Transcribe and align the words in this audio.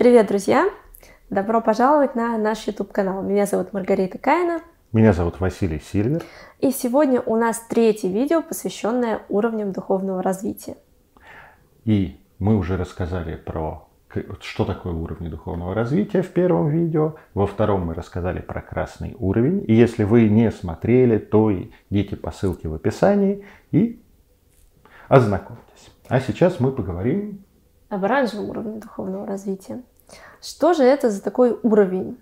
Привет, 0.00 0.28
друзья! 0.28 0.66
Добро 1.28 1.60
пожаловать 1.60 2.14
на 2.14 2.38
наш 2.38 2.66
YouTube-канал. 2.66 3.22
Меня 3.22 3.44
зовут 3.44 3.74
Маргарита 3.74 4.16
Кайна. 4.16 4.62
Меня 4.92 5.12
зовут 5.12 5.40
Василий 5.40 5.78
Сильвер. 5.78 6.22
И 6.58 6.70
сегодня 6.70 7.20
у 7.20 7.36
нас 7.36 7.60
третье 7.68 8.08
видео, 8.08 8.40
посвященное 8.40 9.20
уровням 9.28 9.72
духовного 9.72 10.22
развития. 10.22 10.76
И 11.84 12.18
мы 12.38 12.56
уже 12.56 12.78
рассказали 12.78 13.36
про 13.36 13.90
что 14.40 14.64
такое 14.64 14.94
уровни 14.94 15.28
духовного 15.28 15.74
развития 15.74 16.22
в 16.22 16.30
первом 16.30 16.70
видео. 16.70 17.16
Во 17.34 17.46
втором 17.46 17.84
мы 17.84 17.92
рассказали 17.92 18.40
про 18.40 18.62
красный 18.62 19.14
уровень. 19.18 19.62
И 19.68 19.74
если 19.74 20.04
вы 20.04 20.30
не 20.30 20.50
смотрели, 20.50 21.18
то 21.18 21.52
идите 21.52 22.16
по 22.16 22.30
ссылке 22.30 22.68
в 22.68 22.74
описании 22.74 23.44
и 23.70 24.02
ознакомьтесь. 25.08 25.92
А 26.08 26.20
сейчас 26.20 26.58
мы 26.58 26.72
поговорим 26.72 27.44
об 27.90 28.02
оранжевом 28.02 28.48
уровне 28.48 28.80
духовного 28.80 29.26
развития. 29.26 29.82
Что 30.42 30.72
же 30.72 30.84
это 30.84 31.10
за 31.10 31.22
такой 31.22 31.58
уровень? 31.62 32.18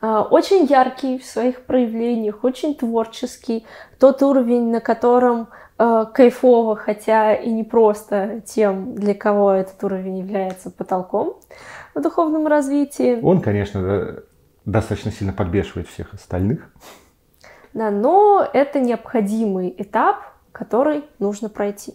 А, 0.00 0.22
очень 0.22 0.64
яркий 0.64 1.18
в 1.18 1.24
своих 1.24 1.62
проявлениях, 1.62 2.44
очень 2.44 2.74
творческий. 2.74 3.66
Тот 3.98 4.22
уровень, 4.22 4.70
на 4.70 4.80
котором 4.80 5.48
э, 5.78 6.06
кайфово, 6.12 6.76
хотя 6.76 7.34
и 7.34 7.50
не 7.50 7.64
просто 7.64 8.42
тем, 8.46 8.94
для 8.94 9.14
кого 9.14 9.52
этот 9.52 9.82
уровень 9.84 10.18
является 10.18 10.70
потолком 10.70 11.36
в 11.94 12.00
духовном 12.00 12.46
развитии. 12.46 13.20
Он, 13.22 13.40
конечно, 13.40 14.22
достаточно 14.64 15.10
сильно 15.10 15.32
подбешивает 15.32 15.88
всех 15.88 16.14
остальных. 16.14 16.70
Да, 17.74 17.90
но 17.90 18.48
это 18.52 18.80
необходимый 18.80 19.74
этап, 19.76 20.24
который 20.52 21.04
нужно 21.18 21.48
пройти. 21.48 21.94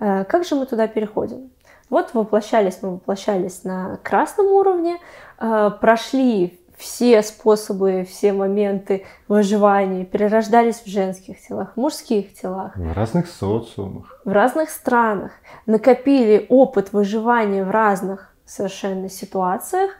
Э, 0.00 0.24
как 0.24 0.44
же 0.44 0.54
мы 0.54 0.66
туда 0.66 0.86
переходим? 0.86 1.51
Вот 1.92 2.14
воплощались 2.14 2.78
мы 2.80 2.92
воплощались 2.92 3.64
на 3.64 3.98
красном 4.02 4.46
уровне, 4.46 4.96
э, 5.38 5.70
прошли 5.78 6.58
все 6.78 7.22
способы, 7.22 8.06
все 8.08 8.32
моменты 8.32 9.04
выживания, 9.28 10.06
перерождались 10.06 10.76
в 10.76 10.86
женских 10.86 11.46
телах, 11.46 11.74
в 11.74 11.76
мужских 11.76 12.32
телах. 12.32 12.74
В 12.76 12.92
разных 12.94 13.26
социумах. 13.26 14.18
В 14.24 14.32
разных 14.32 14.70
странах. 14.70 15.32
Накопили 15.66 16.46
опыт 16.48 16.94
выживания 16.94 17.62
в 17.62 17.70
разных 17.70 18.34
совершенно 18.46 19.10
ситуациях. 19.10 19.90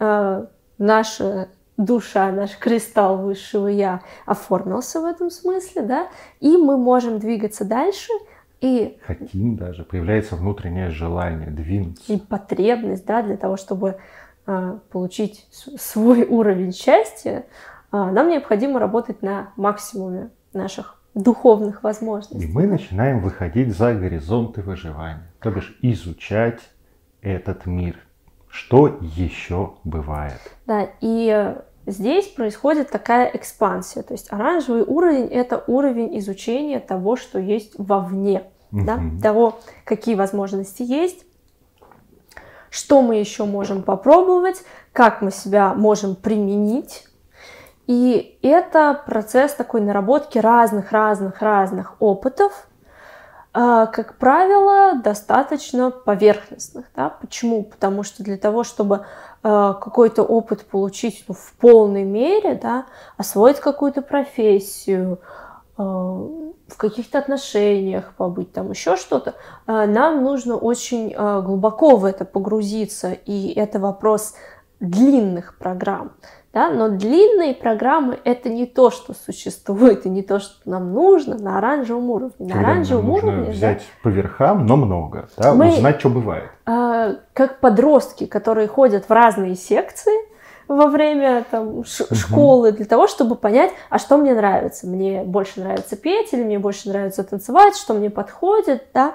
Э, 0.00 0.46
наша 0.78 1.48
душа, 1.76 2.32
наш 2.32 2.58
кристалл 2.58 3.18
высшего 3.18 3.68
Я 3.68 4.00
оформился 4.24 5.00
в 5.00 5.04
этом 5.04 5.30
смысле, 5.30 5.82
да, 5.82 6.08
и 6.40 6.56
мы 6.56 6.76
можем 6.76 7.20
двигаться 7.20 7.64
дальше– 7.64 8.10
и 8.60 8.98
хотим 9.02 9.56
даже, 9.56 9.84
появляется 9.84 10.36
внутреннее 10.36 10.90
желание 10.90 11.50
двинуться. 11.50 12.12
И 12.12 12.18
потребность, 12.18 13.04
да, 13.04 13.22
для 13.22 13.36
того, 13.36 13.56
чтобы 13.56 13.96
э, 14.46 14.78
получить 14.90 15.46
свой 15.50 16.24
уровень 16.24 16.72
счастья, 16.72 17.30
э, 17.40 17.42
нам 17.92 18.28
необходимо 18.28 18.80
работать 18.80 19.22
на 19.22 19.50
максимуме 19.56 20.30
наших 20.52 21.00
духовных 21.14 21.82
возможностей. 21.82 22.48
И 22.48 22.52
мы 22.52 22.66
начинаем 22.66 23.20
выходить 23.20 23.76
за 23.76 23.94
горизонты 23.94 24.62
выживания, 24.62 25.30
то 25.40 25.50
бишь 25.50 25.76
изучать 25.82 26.60
этот 27.22 27.66
мир. 27.66 27.96
Что 28.48 28.98
еще 29.00 29.74
бывает? 29.84 30.40
Да, 30.66 30.88
и 31.00 31.56
здесь 31.86 32.26
происходит 32.26 32.90
такая 32.90 33.30
экспансия. 33.32 34.02
То 34.02 34.12
есть 34.12 34.32
оранжевый 34.32 34.82
уровень– 34.82 35.26
это 35.30 35.62
уровень 35.66 36.18
изучения 36.18 36.80
того, 36.80 37.16
что 37.16 37.38
есть 37.38 37.74
вовне, 37.78 38.44
mm-hmm. 38.72 38.84
да, 38.84 39.00
того, 39.22 39.58
какие 39.84 40.14
возможности 40.14 40.82
есть, 40.82 41.24
что 42.70 43.00
мы 43.02 43.16
еще 43.16 43.44
можем 43.44 43.82
попробовать, 43.82 44.62
как 44.92 45.22
мы 45.22 45.30
себя 45.30 45.74
можем 45.74 46.16
применить. 46.16 47.06
И 47.86 48.38
это 48.42 49.00
процесс 49.06 49.54
такой 49.54 49.80
наработки 49.80 50.38
разных-разных-разных 50.38 51.96
опытов, 52.00 52.52
а, 52.52 52.75
как 53.56 54.18
правило, 54.18 55.00
достаточно 55.02 55.90
поверхностных. 55.90 56.84
Да? 56.94 57.08
Почему? 57.08 57.62
Потому 57.64 58.02
что 58.02 58.22
для 58.22 58.36
того, 58.36 58.64
чтобы 58.64 59.06
а, 59.42 59.72
какой-то 59.74 60.24
опыт 60.24 60.66
получить 60.66 61.24
ну, 61.26 61.34
в 61.34 61.52
полной 61.58 62.04
мере, 62.04 62.54
да, 62.54 62.84
освоить 63.16 63.60
какую-то 63.60 64.02
профессию, 64.02 65.20
а, 65.78 65.82
в 65.82 66.76
каких-то 66.76 67.18
отношениях 67.18 68.12
побыть, 68.16 68.52
там 68.52 68.70
еще 68.70 68.96
что-то, 68.96 69.34
нам 69.66 70.24
нужно 70.24 70.56
очень 70.56 71.14
глубоко 71.42 71.94
в 71.94 72.04
это 72.04 72.24
погрузиться, 72.24 73.12
и 73.12 73.52
это 73.52 73.78
вопрос 73.78 74.34
длинных 74.80 75.56
программ. 75.58 76.12
Да? 76.56 76.70
Но 76.70 76.88
длинные 76.88 77.52
программы 77.52 78.18
это 78.24 78.48
не 78.48 78.64
то, 78.64 78.90
что 78.90 79.12
существует, 79.12 80.06
и 80.06 80.08
не 80.08 80.22
то, 80.22 80.38
что 80.38 80.54
нам 80.64 80.94
нужно 80.94 81.36
на 81.36 81.58
оранжевом 81.58 82.08
уровне. 82.08 82.32
На 82.38 82.54
Когда 82.54 82.68
оранжевом 82.70 83.10
уровне 83.10 83.50
взять 83.50 83.80
да, 83.80 83.84
по 84.02 84.08
верхам, 84.08 84.64
но 84.64 84.76
много, 84.76 85.28
да? 85.36 85.52
мы, 85.52 85.68
узнать, 85.68 86.00
что 86.00 86.08
бывает. 86.08 86.48
Э, 86.64 87.16
как 87.34 87.60
подростки, 87.60 88.24
которые 88.24 88.68
ходят 88.68 89.04
в 89.06 89.12
разные 89.12 89.54
секции, 89.54 90.14
во 90.66 90.86
время 90.86 91.44
там, 91.50 91.84
ш- 91.84 92.06
школы 92.14 92.72
для 92.72 92.86
того, 92.86 93.06
чтобы 93.06 93.34
понять, 93.34 93.72
а 93.90 93.98
что 93.98 94.16
мне 94.16 94.34
нравится. 94.34 94.86
Мне 94.86 95.24
больше 95.24 95.60
нравится 95.60 95.94
петь 95.94 96.32
или 96.32 96.42
мне 96.42 96.58
больше 96.58 96.88
нравится 96.88 97.22
танцевать, 97.22 97.76
что 97.76 97.92
мне 97.92 98.08
подходит. 98.08 98.84
Да? 98.94 99.12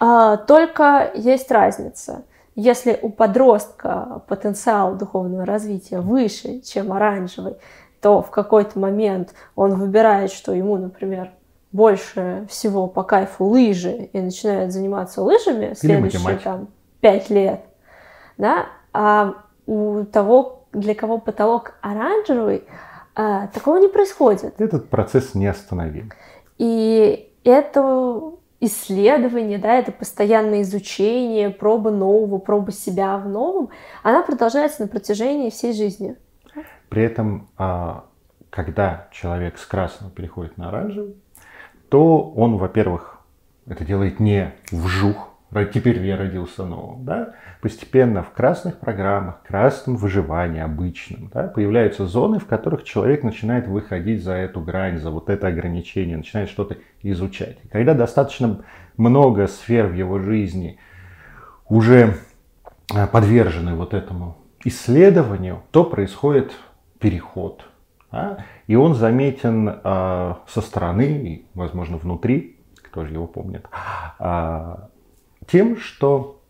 А, 0.00 0.36
только 0.36 1.12
есть 1.14 1.50
разница. 1.50 2.24
Если 2.56 2.98
у 3.02 3.10
подростка 3.10 4.22
потенциал 4.28 4.94
духовного 4.94 5.44
развития 5.44 6.00
выше, 6.00 6.60
чем 6.60 6.92
оранжевый, 6.92 7.56
то 8.00 8.22
в 8.22 8.30
какой-то 8.30 8.78
момент 8.78 9.34
он 9.56 9.74
выбирает, 9.74 10.30
что 10.30 10.52
ему, 10.52 10.76
например, 10.76 11.30
больше 11.72 12.46
всего 12.48 12.86
по 12.86 13.02
кайфу 13.02 13.46
лыжи 13.46 14.08
и 14.12 14.20
начинает 14.20 14.72
заниматься 14.72 15.22
лыжами 15.22 15.74
следующие 15.74 16.38
там 16.38 16.68
пять 17.00 17.30
лет, 17.30 17.64
да, 18.38 18.66
а 18.92 19.34
у 19.66 20.04
того, 20.04 20.66
для 20.72 20.94
кого 20.94 21.18
потолок 21.18 21.74
оранжевый, 21.80 22.64
а, 23.16 23.48
такого 23.48 23.78
не 23.78 23.88
происходит. 23.88 24.60
Этот 24.60 24.88
процесс 24.88 25.34
не 25.34 25.46
остановим. 25.46 26.12
И 26.58 27.32
это 27.42 28.32
исследование, 28.60 29.58
да, 29.58 29.74
это 29.74 29.92
постоянное 29.92 30.62
изучение, 30.62 31.50
проба 31.50 31.90
нового, 31.90 32.38
проба 32.38 32.72
себя 32.72 33.18
в 33.18 33.28
новом, 33.28 33.70
она 34.02 34.22
продолжается 34.22 34.82
на 34.82 34.88
протяжении 34.88 35.50
всей 35.50 35.72
жизни. 35.72 36.16
При 36.88 37.02
этом, 37.02 37.48
а, 37.56 38.04
когда 38.50 39.08
человек 39.10 39.58
с 39.58 39.66
красного 39.66 40.12
переходит 40.12 40.56
на 40.56 40.68
оранжевый, 40.68 41.16
то 41.88 42.30
он, 42.30 42.56
во-первых, 42.56 43.18
это 43.66 43.84
делает 43.84 44.20
не 44.20 44.54
вжух, 44.70 45.33
теперь 45.62 46.04
я 46.04 46.16
родился 46.16 46.64
новым, 46.64 47.04
да, 47.04 47.34
постепенно 47.60 48.24
в 48.24 48.32
красных 48.32 48.78
программах, 48.78 49.42
красном 49.46 49.96
выживании 49.96 50.60
обычном, 50.60 51.30
да, 51.32 51.44
появляются 51.44 52.06
зоны, 52.06 52.40
в 52.40 52.46
которых 52.46 52.82
человек 52.82 53.22
начинает 53.22 53.68
выходить 53.68 54.24
за 54.24 54.32
эту 54.32 54.60
грань, 54.60 54.98
за 54.98 55.10
вот 55.10 55.30
это 55.30 55.46
ограничение, 55.46 56.16
начинает 56.16 56.48
что-то 56.48 56.78
изучать. 57.02 57.58
И 57.62 57.68
когда 57.68 57.94
достаточно 57.94 58.64
много 58.96 59.46
сфер 59.46 59.86
в 59.86 59.94
его 59.94 60.18
жизни 60.18 60.78
уже 61.68 62.14
а, 62.92 63.06
подвержены 63.06 63.76
вот 63.76 63.94
этому 63.94 64.36
исследованию, 64.64 65.62
то 65.70 65.84
происходит 65.84 66.52
переход. 66.98 67.64
Да? 68.10 68.38
И 68.66 68.76
он 68.76 68.94
заметен 68.94 69.68
э, 69.68 70.34
со 70.48 70.60
стороны, 70.60 71.46
возможно, 71.54 71.96
внутри, 71.96 72.58
кто 72.82 73.04
же 73.04 73.12
его 73.12 73.26
помнит, 73.26 73.66
э, 74.18 74.76
тем, 75.46 75.76
что 75.76 76.40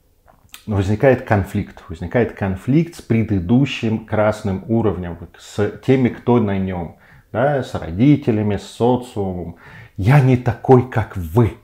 возникает 0.66 1.22
конфликт. 1.22 1.82
Возникает 1.88 2.32
конфликт 2.32 2.96
с 2.96 3.02
предыдущим 3.02 4.06
красным 4.06 4.64
уровнем, 4.68 5.18
с 5.38 5.70
теми, 5.86 6.08
кто 6.08 6.38
на 6.38 6.58
нем, 6.58 6.96
да, 7.32 7.62
с 7.62 7.74
родителями, 7.74 8.56
с 8.56 8.62
социумом. 8.62 9.56
Я 9.96 10.20
не 10.20 10.36
такой, 10.36 10.88
как 10.90 11.16
вы. 11.16 11.54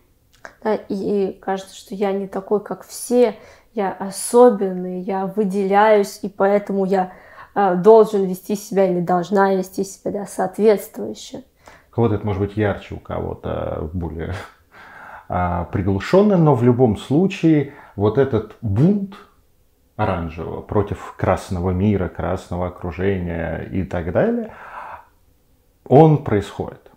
Да, 0.63 0.75
и 0.75 1.39
кажется, 1.41 1.75
что 1.75 1.95
я 1.95 2.13
не 2.13 2.27
такой, 2.27 2.63
как 2.63 2.87
все, 2.87 3.37
я 3.75 3.93
особенный, 3.93 5.01
я 5.01 5.27
выделяюсь, 5.27 6.21
и 6.23 6.29
поэтому 6.29 6.85
я 6.85 7.13
э, 7.55 7.77
должен 7.77 8.25
вести 8.27 8.57
себя 8.57 8.87
или 8.87 9.01
должна 9.01 9.55
вести 9.55 9.85
себя 9.85 10.11
да, 10.11 10.27
соответствующе. 10.27 11.45
У 11.91 11.95
кого-то 11.95 12.17
это 12.17 12.27
может 12.27 12.43
быть 12.43 12.57
ярче, 12.57 12.95
у 12.95 12.99
кого-то 12.99 13.91
более 13.93 14.35
а, 15.33 15.67
приглушенно, 15.67 16.37
но 16.37 16.57
в 16.57 16.65
любом 16.65 16.97
случае 16.97 17.75
вот 17.95 18.19
этот 18.19 18.57
бунт 18.63 19.15
оранжевого 19.95 20.61
против 20.61 21.15
красного 21.17 21.71
мира, 21.71 22.09
красного 22.09 22.67
окружения 22.67 23.61
и 23.71 23.85
так 23.85 24.11
далее, 24.11 24.53
он 25.87 26.25
происходит. 26.25 26.91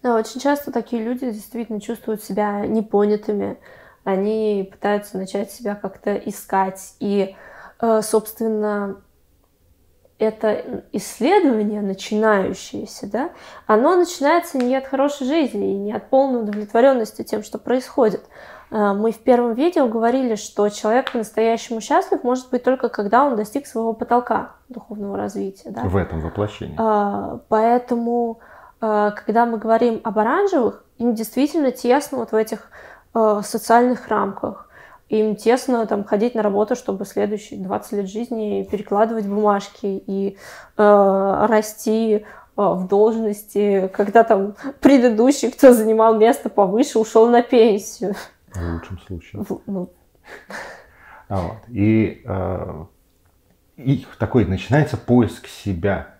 Да, 0.00 0.14
очень 0.14 0.40
часто 0.40 0.70
такие 0.70 1.02
люди 1.02 1.28
действительно 1.32 1.80
чувствуют 1.80 2.22
себя 2.22 2.64
непонятыми, 2.66 3.58
они 4.04 4.68
пытаются 4.70 5.18
начать 5.18 5.50
себя 5.50 5.74
как-то 5.74 6.14
искать 6.14 6.94
и 7.00 7.34
э, 7.80 8.00
собственно, 8.00 9.02
это 10.22 10.84
исследование, 10.92 11.82
начинающееся, 11.82 13.10
да, 13.10 13.30
оно 13.66 13.96
начинается 13.96 14.58
не 14.58 14.76
от 14.76 14.86
хорошей 14.86 15.26
жизни 15.26 15.72
и 15.72 15.78
не 15.78 15.92
от 15.92 16.08
полной 16.10 16.42
удовлетворенности 16.42 17.22
тем, 17.22 17.42
что 17.42 17.58
происходит. 17.58 18.22
Э, 18.70 18.92
мы 18.92 19.10
в 19.10 19.18
первом 19.18 19.54
видео 19.54 19.88
говорили, 19.88 20.36
что 20.36 20.68
человек 20.68 21.12
по-настоящему 21.12 21.80
счастлив 21.80 22.22
может 22.22 22.50
быть 22.50 22.62
только 22.62 22.88
когда 22.88 23.24
он 23.24 23.36
достиг 23.36 23.66
своего 23.66 23.92
потолка 23.92 24.52
духовного 24.68 25.16
развития. 25.16 25.70
Да? 25.70 25.82
В 25.82 25.96
этом 25.96 26.20
воплощении. 26.20 26.76
Э, 26.78 27.38
поэтому, 27.48 28.38
э, 28.80 29.10
когда 29.16 29.44
мы 29.44 29.58
говорим 29.58 30.00
об 30.04 30.18
оранжевых, 30.18 30.84
им 30.98 31.14
действительно 31.14 31.72
тесно 31.72 32.18
вот 32.18 32.32
в 32.32 32.36
этих 32.36 32.70
социальных 33.42 34.08
рамках 34.08 34.70
им 35.12 35.36
тесно 35.36 35.86
там 35.86 36.04
ходить 36.04 36.34
на 36.34 36.42
работу, 36.42 36.74
чтобы 36.74 37.04
следующие 37.04 37.60
20 37.60 37.92
лет 37.92 38.08
жизни 38.08 38.66
перекладывать 38.70 39.26
бумажки 39.26 40.02
и 40.06 40.38
э, 40.78 41.46
расти 41.48 42.14
э, 42.14 42.22
в 42.56 42.88
должности, 42.88 43.90
когда 43.92 44.24
там 44.24 44.54
предыдущий, 44.80 45.50
кто 45.50 45.74
занимал 45.74 46.16
место 46.16 46.48
повыше, 46.48 46.98
ушел 46.98 47.28
на 47.28 47.42
пенсию. 47.42 48.14
В 48.54 48.72
лучшем 48.72 48.98
случае. 49.00 49.42
В, 49.42 49.60
ну. 49.66 49.90
а 51.28 51.42
вот. 51.42 51.58
И, 51.68 52.22
э, 52.24 52.84
и 53.76 54.06
такой 54.18 54.46
начинается 54.46 54.96
поиск 54.96 55.46
себя. 55.46 56.11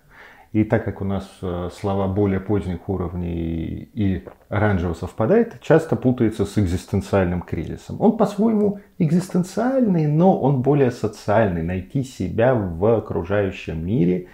И 0.53 0.63
так 0.63 0.85
как 0.85 1.01
у 1.01 1.03
нас 1.03 1.27
э, 1.41 1.69
слова 1.73 2.07
более 2.07 2.39
поздних 2.39 2.87
уровней 2.87 3.89
и 3.91 4.23
оранжево 4.49 4.93
совпадает, 4.93 5.59
часто 5.61 5.95
путается 5.95 6.45
с 6.45 6.59
экзистенциальным 6.59 7.41
кризисом. 7.41 7.99
Он 7.99 8.17
по-своему 8.17 8.79
экзистенциальный, 8.99 10.05
но 10.05 10.39
он 10.39 10.61
более 10.61 10.91
социальный. 10.91 11.63
Найти 11.63 12.03
себя 12.03 12.53
в 12.53 12.97
окружающем 12.97 13.83
мире, 13.83 14.27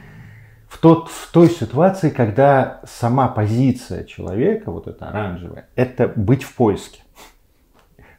в, 0.68 0.78
тот, 0.80 1.08
в 1.08 1.32
той 1.32 1.50
ситуации, 1.50 2.10
когда 2.10 2.82
сама 2.84 3.30
позиция 3.30 4.04
человека, 4.04 4.72
вот 4.72 4.88
эта 4.88 5.08
оранжевая, 5.08 5.70
это 5.76 6.12
быть 6.14 6.44
в 6.44 6.54
поиске. 6.54 7.02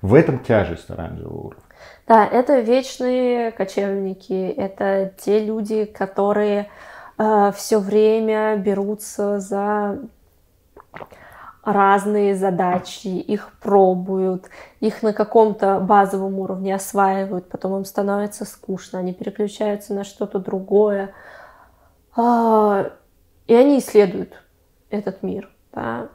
В 0.01 0.15
этом 0.15 0.39
тяжесть 0.39 0.89
оранжевого 0.89 1.49
уровня. 1.49 1.65
Да, 2.09 2.27
это 2.27 2.61
вечные 2.61 3.51
кочевники, 3.51 4.49
это 4.49 5.13
те 5.23 5.45
люди, 5.45 5.85
которые 5.85 6.69
все 7.55 7.79
время 7.79 8.57
берутся 8.57 9.41
за 9.41 9.99
разные 11.65 12.35
задачи, 12.35 13.09
их 13.09 13.53
пробуют, 13.61 14.47
их 14.81 15.03
на 15.03 15.13
каком-то 15.13 15.79
базовом 15.81 16.39
уровне 16.39 16.75
осваивают, 16.75 17.49
потом 17.49 17.77
им 17.77 17.85
становится 17.85 18.45
скучно, 18.45 18.99
они 18.99 19.13
переключаются 19.13 19.95
на 19.95 20.05
что-то 20.05 20.39
другое, 20.39 21.13
э, 22.17 22.91
и 23.47 23.55
они 23.55 23.79
исследуют 23.79 24.43
этот 24.91 25.23
мир. 25.23 25.51
Да? 25.73 26.09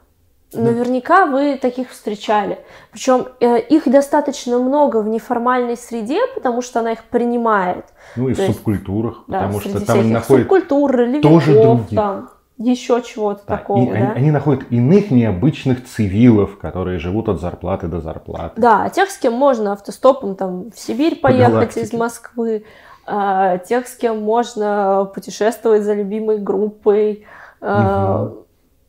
Наверняка 0.52 1.26
вы 1.26 1.56
таких 1.56 1.90
встречали. 1.90 2.58
Причем 2.92 3.26
э, 3.40 3.60
их 3.60 3.90
достаточно 3.90 4.58
много 4.58 5.02
в 5.02 5.08
неформальной 5.08 5.76
среде, 5.76 6.20
потому 6.34 6.62
что 6.62 6.80
она 6.80 6.92
их 6.92 7.04
принимает. 7.04 7.86
Ну 8.14 8.28
и 8.28 8.34
То 8.34 8.42
в 8.42 8.44
есть, 8.44 8.56
субкультурах, 8.56 9.24
да, 9.26 9.40
потому 9.40 9.60
что 9.60 9.84
там 9.84 10.10
находят 10.10 10.48
субкультур, 10.48 11.20
тоже 11.20 11.60
других. 11.60 11.98
Там, 11.98 12.30
еще 12.58 13.02
чего-то 13.02 13.42
да, 13.46 13.56
такого. 13.58 13.82
И 13.82 13.86
да? 13.86 13.92
они, 13.92 14.06
они 14.06 14.30
находят 14.30 14.70
иных 14.70 15.10
необычных 15.10 15.84
цивилов, 15.84 16.58
которые 16.58 16.98
живут 16.98 17.28
от 17.28 17.40
зарплаты 17.40 17.88
до 17.88 18.00
зарплаты. 18.00 18.60
Да, 18.60 18.88
тех, 18.88 19.10
с 19.10 19.18
кем 19.18 19.34
можно 19.34 19.72
автостопом 19.72 20.36
там 20.36 20.70
в 20.70 20.78
Сибирь 20.78 21.16
поехать 21.16 21.74
По 21.74 21.80
из 21.80 21.92
Москвы, 21.92 22.64
а, 23.04 23.58
тех, 23.58 23.86
с 23.86 23.96
кем 23.96 24.22
можно 24.22 25.10
путешествовать 25.12 25.82
за 25.82 25.94
любимой 25.94 26.38
группой. 26.38 27.26
Угу 27.60 28.45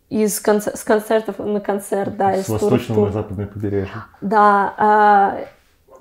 из 0.09 0.39
концер- 0.39 0.75
с 0.75 0.83
концертов 0.83 1.39
на 1.39 1.59
концерт, 1.59 2.15
да, 2.15 2.36
с 2.36 2.45
из 2.45 2.50
восточного 2.50 3.07
на 3.07 3.12
западное 3.12 3.48
побережье. 3.48 3.94
Да, 4.21 4.74
а, 4.77 5.38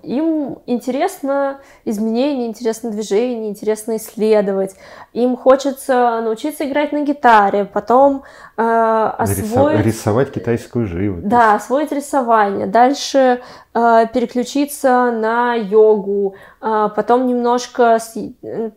им 0.07 0.59
интересно 0.67 1.59
изменение, 1.85 2.47
интересно 2.47 2.91
движение, 2.91 3.51
интересно 3.51 3.97
исследовать. 3.97 4.77
Им 5.13 5.37
хочется 5.37 6.21
научиться 6.23 6.69
играть 6.69 6.93
на 6.93 7.03
гитаре, 7.03 7.65
потом 7.65 8.23
э, 8.57 9.13
освоить... 9.19 9.85
Рисовать 9.85 10.31
китайскую 10.33 10.87
живопись. 10.87 11.25
Да, 11.25 11.55
освоить 11.55 11.91
рисование. 11.93 12.67
Дальше 12.67 13.41
э, 13.75 14.07
переключиться 14.13 15.11
на 15.11 15.55
йогу, 15.55 16.37
э, 16.61 16.89
потом 16.95 17.27
немножко 17.27 17.99
с... 17.99 18.15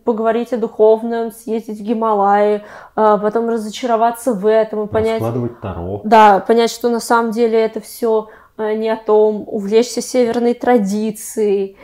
поговорить 0.04 0.54
о 0.54 0.58
духовном, 0.58 1.32
съездить 1.32 1.80
в 1.80 1.84
Гималаи, 1.84 2.64
э, 2.96 3.18
потом 3.22 3.50
разочароваться 3.50 4.34
в 4.34 4.50
этом 4.50 4.86
и 4.86 4.88
понять... 4.88 5.18
Складывать 5.18 5.60
таро. 5.62 6.02
Да, 6.04 6.40
понять, 6.40 6.72
что 6.72 6.90
на 6.90 7.00
самом 7.00 7.32
деле 7.32 7.60
это 7.60 7.80
все 7.80 8.28
не 8.60 8.90
о 8.90 8.98
том, 8.98 9.44
увлечься 9.48 10.02
северной 10.02 10.54
традицией. 10.54 11.78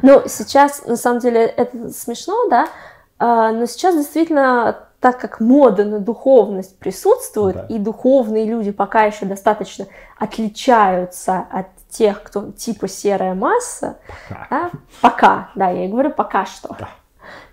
Ну, 0.00 0.22
сейчас, 0.28 0.84
на 0.86 0.96
самом 0.96 1.18
деле, 1.18 1.44
это 1.44 1.90
смешно, 1.90 2.48
да, 2.48 2.68
а, 3.18 3.50
но 3.50 3.66
сейчас 3.66 3.96
действительно, 3.96 4.86
так 5.00 5.20
как 5.20 5.40
мода 5.40 5.84
на 5.84 5.98
духовность 5.98 6.78
присутствует, 6.78 7.56
да. 7.56 7.66
и 7.68 7.78
духовные 7.78 8.44
люди 8.44 8.70
пока 8.70 9.04
еще 9.04 9.26
достаточно 9.26 9.86
отличаются 10.18 11.46
от 11.50 11.66
тех, 11.90 12.22
кто 12.22 12.52
типа 12.52 12.86
серая 12.86 13.34
масса, 13.34 13.98
пока, 14.28 14.46
да, 14.50 14.70
пока 15.00 15.50
да, 15.54 15.70
я 15.70 15.86
и 15.86 15.88
говорю 15.88 16.10
пока 16.10 16.46
что. 16.46 16.76
Да. 16.78 16.88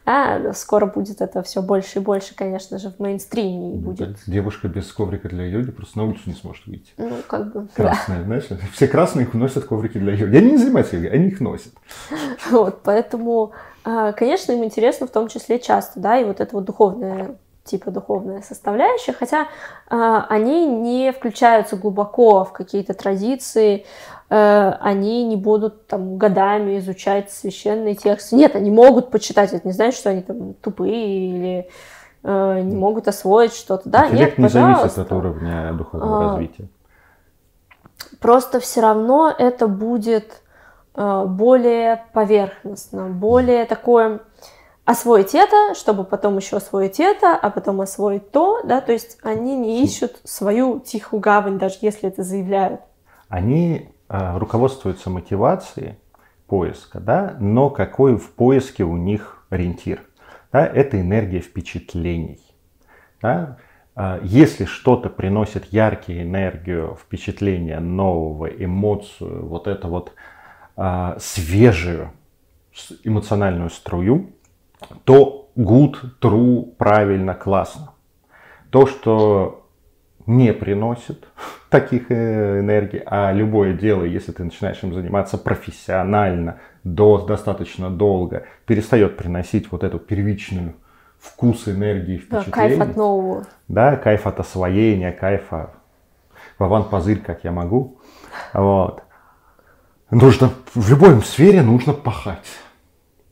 Да, 0.05 0.53
скоро 0.53 0.85
будет 0.85 1.21
это 1.21 1.41
все 1.41 1.61
больше 1.61 1.99
и 1.99 2.01
больше, 2.01 2.35
конечно 2.35 2.77
же, 2.77 2.89
в 2.91 2.99
мейнстриме 2.99 3.75
ну, 3.75 3.77
будет. 3.77 4.17
Девушка 4.27 4.67
без 4.67 4.91
коврика 4.91 5.29
для 5.29 5.45
йоги 5.45 5.71
просто 5.71 5.97
на 5.97 6.05
улицу 6.05 6.21
не 6.25 6.33
сможет 6.35 6.65
выйти. 6.67 6.91
Ну, 6.97 7.17
как 7.27 7.51
бы, 7.51 7.67
Красная, 7.73 8.19
да. 8.19 8.23
знаешь, 8.25 8.47
все 8.73 8.87
красные 8.87 9.27
носят 9.33 9.65
коврики 9.65 9.97
для 9.97 10.13
йоги. 10.13 10.37
Они 10.37 10.51
не 10.51 10.57
занимаются 10.57 10.95
йогой, 10.95 11.11
они 11.11 11.27
их 11.27 11.39
носят. 11.39 11.73
Вот, 12.51 12.81
поэтому, 12.83 13.51
а, 13.83 14.11
конечно, 14.11 14.51
им 14.51 14.63
интересно 14.63 15.07
в 15.07 15.11
том 15.11 15.27
числе 15.27 15.59
часто, 15.59 15.99
да, 15.99 16.19
и 16.19 16.23
вот 16.23 16.39
это 16.39 16.55
вот 16.55 16.65
духовное 16.65 17.35
типа 17.65 17.89
духовная 17.91 18.41
составляющая, 18.41 19.11
хотя 19.11 19.47
э, 19.89 20.21
они 20.29 20.67
не 20.67 21.11
включаются 21.11 21.75
глубоко 21.75 22.45
в 22.45 22.53
какие-то 22.53 22.93
традиции, 22.93 23.85
э, 24.29 24.71
они 24.79 25.25
не 25.25 25.35
будут 25.35 25.87
там 25.87 26.17
годами 26.17 26.77
изучать 26.77 27.31
священные 27.31 27.95
тексты. 27.95 28.35
Нет, 28.35 28.55
они 28.55 28.69
могут 28.69 29.09
почитать, 29.09 29.51
это 29.51 29.67
не 29.67 29.73
значит, 29.73 29.99
что 29.99 30.11
они 30.11 30.21
там 30.21 30.53
тупые 30.53 31.29
или 31.29 31.69
э, 32.23 32.61
не 32.61 32.75
могут 32.75 33.07
освоить 33.07 33.53
что-то. 33.53 33.89
Да, 33.89 34.05
Интеллект 34.05 34.37
нет, 34.37 34.45
не 34.45 34.49
зависит 34.49 34.97
от 34.99 35.11
уровня 35.11 35.73
духовного 35.73 36.17
а, 36.17 36.29
развития. 36.29 36.67
Просто 38.19 38.59
все 38.59 38.81
равно 38.81 39.33
это 39.35 39.67
будет 39.67 40.43
э, 40.93 41.25
более 41.25 42.05
поверхностно, 42.13 43.07
более 43.07 43.65
такое 43.65 44.19
освоить 44.85 45.33
это, 45.33 45.73
чтобы 45.75 46.03
потом 46.03 46.37
еще 46.37 46.57
освоить 46.57 46.99
это, 46.99 47.35
а 47.35 47.49
потом 47.49 47.81
освоить 47.81 48.31
то, 48.31 48.61
да, 48.63 48.81
то 48.81 48.91
есть 48.91 49.17
они 49.23 49.57
не 49.57 49.83
ищут 49.83 50.17
свою 50.23 50.79
тихую 50.79 51.19
гавань, 51.19 51.57
даже 51.57 51.77
если 51.81 52.09
это 52.09 52.23
заявляют. 52.23 52.81
Они 53.27 53.89
э, 54.07 54.37
руководствуются 54.37 55.09
мотивацией 55.09 55.97
поиска, 56.47 56.99
да, 56.99 57.35
но 57.39 57.69
какой 57.69 58.17
в 58.17 58.31
поиске 58.31 58.83
у 58.83 58.95
них 58.95 59.45
ориентир? 59.49 60.01
Да, 60.51 60.65
это 60.65 61.01
энергия 61.01 61.41
впечатлений. 61.41 62.39
Да? 63.21 63.57
А, 63.95 64.19
если 64.23 64.65
что-то 64.65 65.09
приносит 65.09 65.65
яркие 65.65 66.23
энергию, 66.23 66.97
впечатление 67.01 67.79
нового, 67.79 68.45
эмоцию, 68.45 69.47
вот 69.47 69.67
это 69.67 69.87
вот 69.87 70.13
а, 70.75 71.17
свежую 71.19 72.11
эмоциональную 73.03 73.69
струю, 73.69 74.34
то 75.03 75.49
good, 75.55 75.95
true, 76.21 76.73
правильно, 76.77 77.33
классно. 77.33 77.91
То, 78.69 78.87
что 78.87 79.67
не 80.25 80.53
приносит 80.53 81.27
таких 81.69 82.11
э, 82.11 82.59
энергий, 82.59 83.01
а 83.05 83.31
любое 83.31 83.73
дело, 83.73 84.03
если 84.03 84.31
ты 84.31 84.43
начинаешь 84.43 84.81
им 84.83 84.93
заниматься 84.93 85.37
профессионально, 85.37 86.59
до, 86.83 87.19
достаточно 87.25 87.89
долго, 87.89 88.45
перестает 88.65 89.17
приносить 89.17 89.71
вот 89.71 89.83
эту 89.83 89.99
первичную 89.99 90.75
вкус 91.19 91.67
энергии, 91.67 92.17
впечатление. 92.17 92.45
Да, 92.45 92.51
кайф 92.51 92.81
от 92.81 92.95
нового. 92.95 93.43
Да, 93.67 93.95
кайф 93.95 94.27
от 94.27 94.39
освоения, 94.39 95.11
кайфа 95.11 95.71
в 96.57 96.63
аван-позырь, 96.63 97.19
как 97.19 97.43
я 97.43 97.51
могу. 97.51 97.99
Вот. 98.53 99.03
Нужно, 100.11 100.51
в 100.73 100.89
любой 100.89 101.19
сфере 101.21 101.61
нужно 101.61 101.93
пахать. 101.93 102.45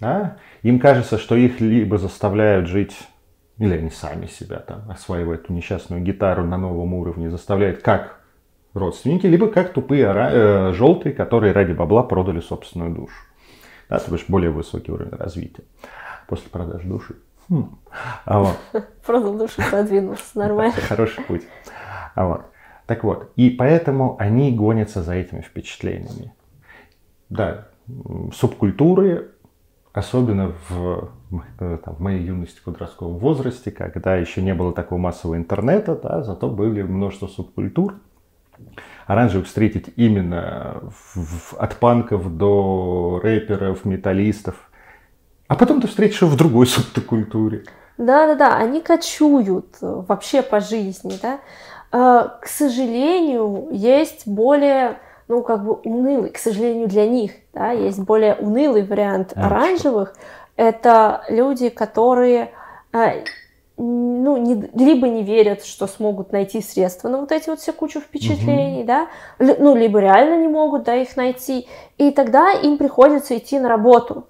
Да? 0.03 0.37
Им 0.63 0.79
кажется, 0.79 1.17
что 1.17 1.35
их 1.35 1.61
либо 1.61 1.97
заставляют 1.97 2.67
жить, 2.67 2.95
или 3.57 3.73
они 3.77 3.89
сами 3.89 4.25
себя 4.25 4.57
там 4.57 4.89
осваивают 4.89 5.45
эту 5.45 5.53
несчастную 5.53 6.01
гитару 6.01 6.43
на 6.43 6.57
новом 6.57 6.93
уровне, 6.93 7.29
заставляют 7.29 7.81
как 7.81 8.19
родственники, 8.73 9.25
либо 9.27 9.47
как 9.47 9.71
тупые 9.71 10.11
э, 10.13 10.73
желтые, 10.73 11.13
которые 11.13 11.53
ради 11.53 11.71
бабла 11.71 12.03
продали 12.03 12.41
собственную 12.41 12.93
душу. 12.93 13.15
да, 13.89 13.99
то 13.99 14.11
есть 14.13 14.29
более 14.29 14.49
высокий 14.49 14.91
уровень 14.91 15.15
развития 15.15 15.63
после 16.27 16.49
продажи 16.49 16.87
души. 16.87 17.15
Хм. 17.49 17.77
А 18.25 18.39
вот. 18.39 18.57
Продал 19.05 19.37
душу, 19.37 19.61
продвинулся, 19.69 20.37
нормально. 20.37 20.73
Хороший 20.87 21.23
путь. 21.23 21.43
А 22.15 22.25
вот. 22.25 22.45
Так 22.87 23.03
вот, 23.05 23.31
и 23.37 23.49
поэтому 23.49 24.17
они 24.19 24.51
гонятся 24.53 25.03
за 25.03 25.13
этими 25.13 25.41
впечатлениями. 25.41 26.33
Да, 27.29 27.67
субкультуры, 28.33 29.32
особенно 29.93 30.53
в, 30.67 31.11
э, 31.59 31.77
там, 31.85 31.95
в 31.95 31.99
моей 31.99 32.23
юности, 32.23 32.59
подростковом 32.63 33.17
возрасте, 33.19 33.71
когда 33.71 34.15
еще 34.15 34.41
не 34.41 34.53
было 34.53 34.73
такого 34.73 34.99
массового 34.99 35.37
интернета, 35.37 35.95
да, 35.95 36.23
зато 36.23 36.49
были 36.49 36.81
множество 36.81 37.27
субкультур. 37.27 37.95
Оранжевых 39.05 39.47
встретить 39.47 39.93
именно 39.95 40.81
в, 40.81 41.19
в, 41.19 41.53
от 41.57 41.75
панков 41.77 42.37
до 42.37 43.19
рэперов, 43.21 43.85
металлистов. 43.85 44.55
А 45.47 45.55
потом 45.55 45.81
ты 45.81 45.87
встретишь 45.87 46.21
его 46.21 46.31
в 46.31 46.37
другой 46.37 46.65
субкультуре. 46.67 47.63
Да-да-да, 47.97 48.57
они 48.57 48.81
кочуют 48.81 49.77
вообще 49.81 50.41
по 50.41 50.59
жизни, 50.59 51.13
да. 51.21 51.39
Э, 51.91 52.29
к 52.41 52.47
сожалению, 52.47 53.67
есть 53.71 54.27
более, 54.27 54.97
ну, 55.27 55.41
как 55.41 55.63
бы 55.63 55.73
унылый, 55.73 56.29
к 56.29 56.37
сожалению, 56.37 56.87
для 56.87 57.07
них, 57.07 57.31
да, 57.53 57.71
есть 57.71 57.99
более 57.99 58.35
унылый 58.35 58.83
вариант 58.83 59.33
а, 59.35 59.47
оранжевых. 59.47 60.09
Что? 60.09 60.21
Это 60.55 61.23
люди, 61.29 61.69
которые 61.69 62.51
э, 62.93 63.23
ну, 63.77 64.37
не, 64.37 64.69
либо 64.75 65.07
не 65.07 65.23
верят, 65.23 65.65
что 65.65 65.87
смогут 65.87 66.31
найти 66.31 66.61
средства 66.61 67.09
на 67.09 67.19
вот 67.19 67.31
эти 67.31 67.49
вот 67.49 67.59
все 67.59 67.73
кучу 67.73 67.99
впечатлений, 67.99 68.81
угу. 68.81 68.87
да, 68.87 69.07
ну, 69.39 69.75
либо 69.75 69.99
реально 69.99 70.41
не 70.41 70.47
могут, 70.47 70.83
да, 70.83 70.95
их 70.95 71.15
найти, 71.17 71.67
и 71.97 72.11
тогда 72.11 72.51
им 72.51 72.77
приходится 72.77 73.37
идти 73.37 73.59
на 73.59 73.69
работу, 73.69 74.27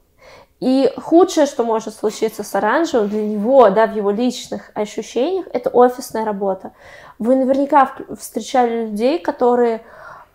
и 0.63 0.89
худшее, 0.95 1.45
что 1.45 1.65
может 1.65 1.93
случиться 1.93 2.41
с 2.41 2.55
оранжевым 2.55 3.09
для 3.09 3.21
него, 3.21 3.69
да, 3.69 3.85
в 3.85 3.95
его 3.97 4.11
личных 4.11 4.71
ощущениях, 4.73 5.45
это 5.51 5.69
офисная 5.69 6.23
работа. 6.23 6.71
Вы 7.19 7.35
наверняка 7.35 7.91
встречали 8.17 8.85
людей, 8.85 9.19
которые 9.19 9.81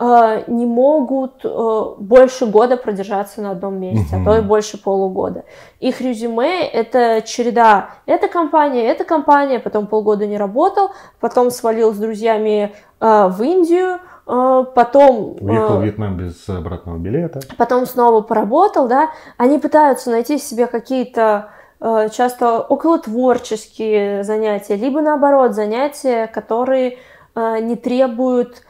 не 0.01 0.65
могут 0.65 1.45
э, 1.45 1.85
больше 1.99 2.47
года 2.47 2.77
продержаться 2.77 3.43
на 3.43 3.51
одном 3.51 3.81
месте, 3.81 4.15
а 4.15 4.25
то 4.25 4.39
и 4.39 4.41
больше 4.43 4.81
полугода. 4.81 5.45
Их 5.81 6.01
резюме 6.01 6.69
это 6.69 7.21
череда. 7.23 7.91
Эта 8.07 8.29
компания, 8.29 8.87
эта 8.87 9.03
компания, 9.05 9.59
потом 9.59 9.89
полгода 9.89 10.25
не 10.27 10.39
работал, 10.39 10.91
потом 11.19 11.51
свалил 11.51 11.93
с 11.93 11.97
друзьями 11.97 12.75
э, 13.01 13.29
в 13.29 13.43
Индию, 13.43 13.99
потом... 14.25 15.37
Уехал 15.41 15.79
в 15.79 15.83
Вьетнам 15.83 16.17
без 16.17 16.49
обратного 16.49 16.99
билета. 16.99 17.41
Потом 17.57 17.87
снова 17.87 18.21
поработал, 18.21 18.87
да. 18.87 19.11
Они 19.37 19.59
пытаются 19.59 20.11
найти 20.11 20.39
себе 20.39 20.67
какие-то 20.67 21.49
часто 21.81 22.61
около 22.61 22.99
творческие 22.99 24.25
занятия, 24.25 24.77
либо 24.77 25.01
наоборот 25.01 25.55
занятия, 25.55 26.27
которые 26.27 26.99
не 27.35 27.77
требуют 27.77 28.63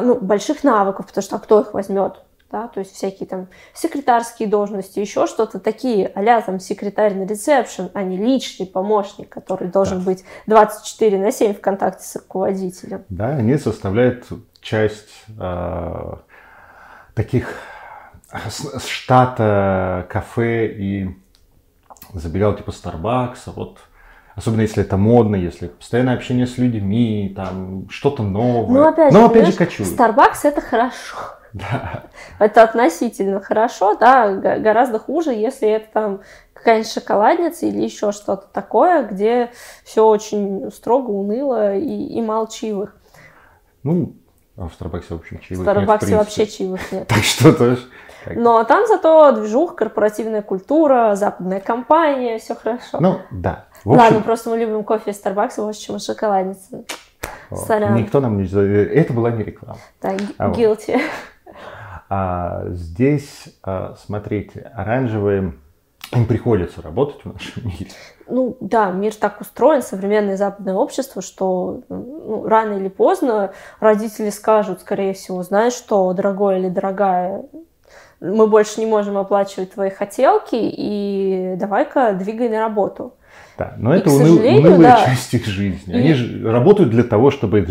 ну, 0.00 0.20
больших 0.20 0.62
навыков, 0.62 1.06
потому 1.06 1.22
что 1.22 1.36
а 1.36 1.38
кто 1.40 1.60
их 1.60 1.74
возьмет? 1.74 2.20
Да, 2.52 2.68
то 2.68 2.78
есть 2.78 2.94
всякие 2.94 3.28
там 3.28 3.48
секретарские 3.72 4.48
должности, 4.48 5.00
еще 5.00 5.26
что-то 5.26 5.58
такие, 5.58 6.06
а 6.14 6.40
там 6.42 6.60
секретарь 6.60 7.14
на 7.14 7.26
ресепшн, 7.26 7.90
а 7.94 8.04
не 8.04 8.16
личный 8.16 8.66
помощник, 8.66 9.28
который 9.28 9.66
должен 9.66 9.98
да. 9.98 10.04
быть 10.04 10.24
24 10.46 11.18
на 11.18 11.32
7 11.32 11.54
в 11.54 11.60
контакте 11.60 12.04
с 12.04 12.14
руководителем. 12.14 13.04
Да, 13.08 13.30
они 13.30 13.56
составляют 13.56 14.28
часть 14.60 15.24
э, 15.36 16.14
таких 17.14 17.56
штата 18.86 20.06
кафе 20.08 20.68
и 20.68 21.16
забегал 22.12 22.54
типа 22.54 22.70
Starbucks, 22.70 23.52
вот 23.56 23.78
особенно 24.34 24.62
если 24.62 24.82
это 24.82 24.96
модно, 24.96 25.36
если 25.36 25.68
постоянное 25.68 26.14
общение 26.14 26.46
с 26.46 26.58
людьми, 26.58 27.32
там 27.34 27.88
что-то 27.88 28.22
новое. 28.22 28.74
Ну, 28.74 28.88
опять 28.88 29.12
же, 29.12 29.18
Но 29.18 29.26
опять 29.26 29.46
же 29.46 29.52
кочует. 29.52 29.88
Starbucks 29.88 30.40
это 30.44 30.60
хорошо. 30.60 31.16
Да. 31.54 32.06
Это 32.40 32.64
относительно 32.64 33.40
хорошо, 33.40 33.94
да, 33.94 34.32
гораздо 34.32 34.98
хуже, 34.98 35.30
если 35.30 35.68
это 35.68 35.86
там 35.92 36.20
какая-нибудь 36.52 36.90
шоколадница 36.90 37.66
или 37.66 37.80
еще 37.80 38.10
что-то 38.10 38.48
такое, 38.52 39.04
где 39.04 39.52
все 39.84 40.04
очень 40.04 40.72
строго, 40.72 41.10
уныло 41.10 41.76
и, 41.76 42.06
и 42.06 42.20
молчивых. 42.22 42.96
Ну, 43.84 44.16
а 44.56 44.68
в 44.68 44.74
Старбаксе, 44.74 45.14
в 45.14 45.18
общем, 45.18 45.40
чаевых 45.40 45.66
В 45.66 45.70
Старбаксе 45.70 46.06
нет, 46.06 46.14
в 46.14 46.18
вообще 46.18 46.46
чаевых 46.46 46.80
нет. 46.92 47.08
Так 47.08 47.24
что 47.24 47.52
тоже. 47.52 47.78
Но 48.26 48.64
там 48.64 48.86
зато 48.86 49.32
движух, 49.32 49.74
корпоративная 49.74 50.42
культура, 50.42 51.14
западная 51.14 51.60
компания, 51.60 52.38
все 52.38 52.54
хорошо. 52.54 52.98
Ну, 53.00 53.20
да. 53.30 53.66
В 53.84 53.90
общем... 53.90 54.02
Ладно, 54.02 54.20
просто 54.20 54.50
мы 54.50 54.58
любим 54.58 54.82
кофе 54.84 55.10
из 55.10 55.16
Старбакса 55.16 55.62
больше, 55.62 55.80
чем 55.80 55.98
шоколадницы. 55.98 56.84
Сорян. 57.52 57.94
Никто 57.94 58.20
нам 58.20 58.38
не... 58.38 58.46
Это 58.46 59.12
была 59.12 59.30
не 59.30 59.44
реклама. 59.44 59.78
Да, 60.00 60.16
а 60.38 60.50
guilty. 60.50 61.00
А 62.08 62.64
здесь, 62.68 63.56
а, 63.62 63.94
смотрите, 63.96 64.72
оранжевые 64.74 65.54
им 66.12 66.26
приходится 66.26 66.80
работать 66.82 67.24
в 67.24 67.32
нашем 67.32 67.66
мире. 67.66 67.90
Ну 68.26 68.56
да, 68.60 68.90
мир 68.90 69.14
так 69.14 69.40
устроен, 69.40 69.82
современное 69.82 70.36
западное 70.36 70.74
общество, 70.74 71.20
что 71.20 71.82
ну, 71.88 72.46
рано 72.46 72.74
или 72.74 72.88
поздно 72.88 73.52
родители 73.80 74.30
скажут, 74.30 74.80
скорее 74.80 75.12
всего, 75.12 75.42
знаешь 75.42 75.74
что, 75.74 76.12
дорогой 76.14 76.60
или 76.60 76.68
дорогая, 76.68 77.44
мы 78.20 78.46
больше 78.46 78.80
не 78.80 78.86
можем 78.86 79.18
оплачивать 79.18 79.74
твои 79.74 79.90
хотелки, 79.90 80.56
и 80.56 81.54
давай-ка 81.58 82.14
двигай 82.14 82.48
на 82.48 82.60
работу. 82.60 83.12
Да, 83.58 83.74
но 83.76 83.94
и, 83.94 83.98
это 83.98 84.10
уныл, 84.10 84.36
унылая 84.36 84.78
да, 84.78 85.04
часть 85.04 85.34
их 85.34 85.46
жизни. 85.46 85.92
Они 85.92 86.10
и... 86.12 86.44
работают 86.44 86.90
для 86.90 87.04
того, 87.04 87.30
чтобы 87.30 87.66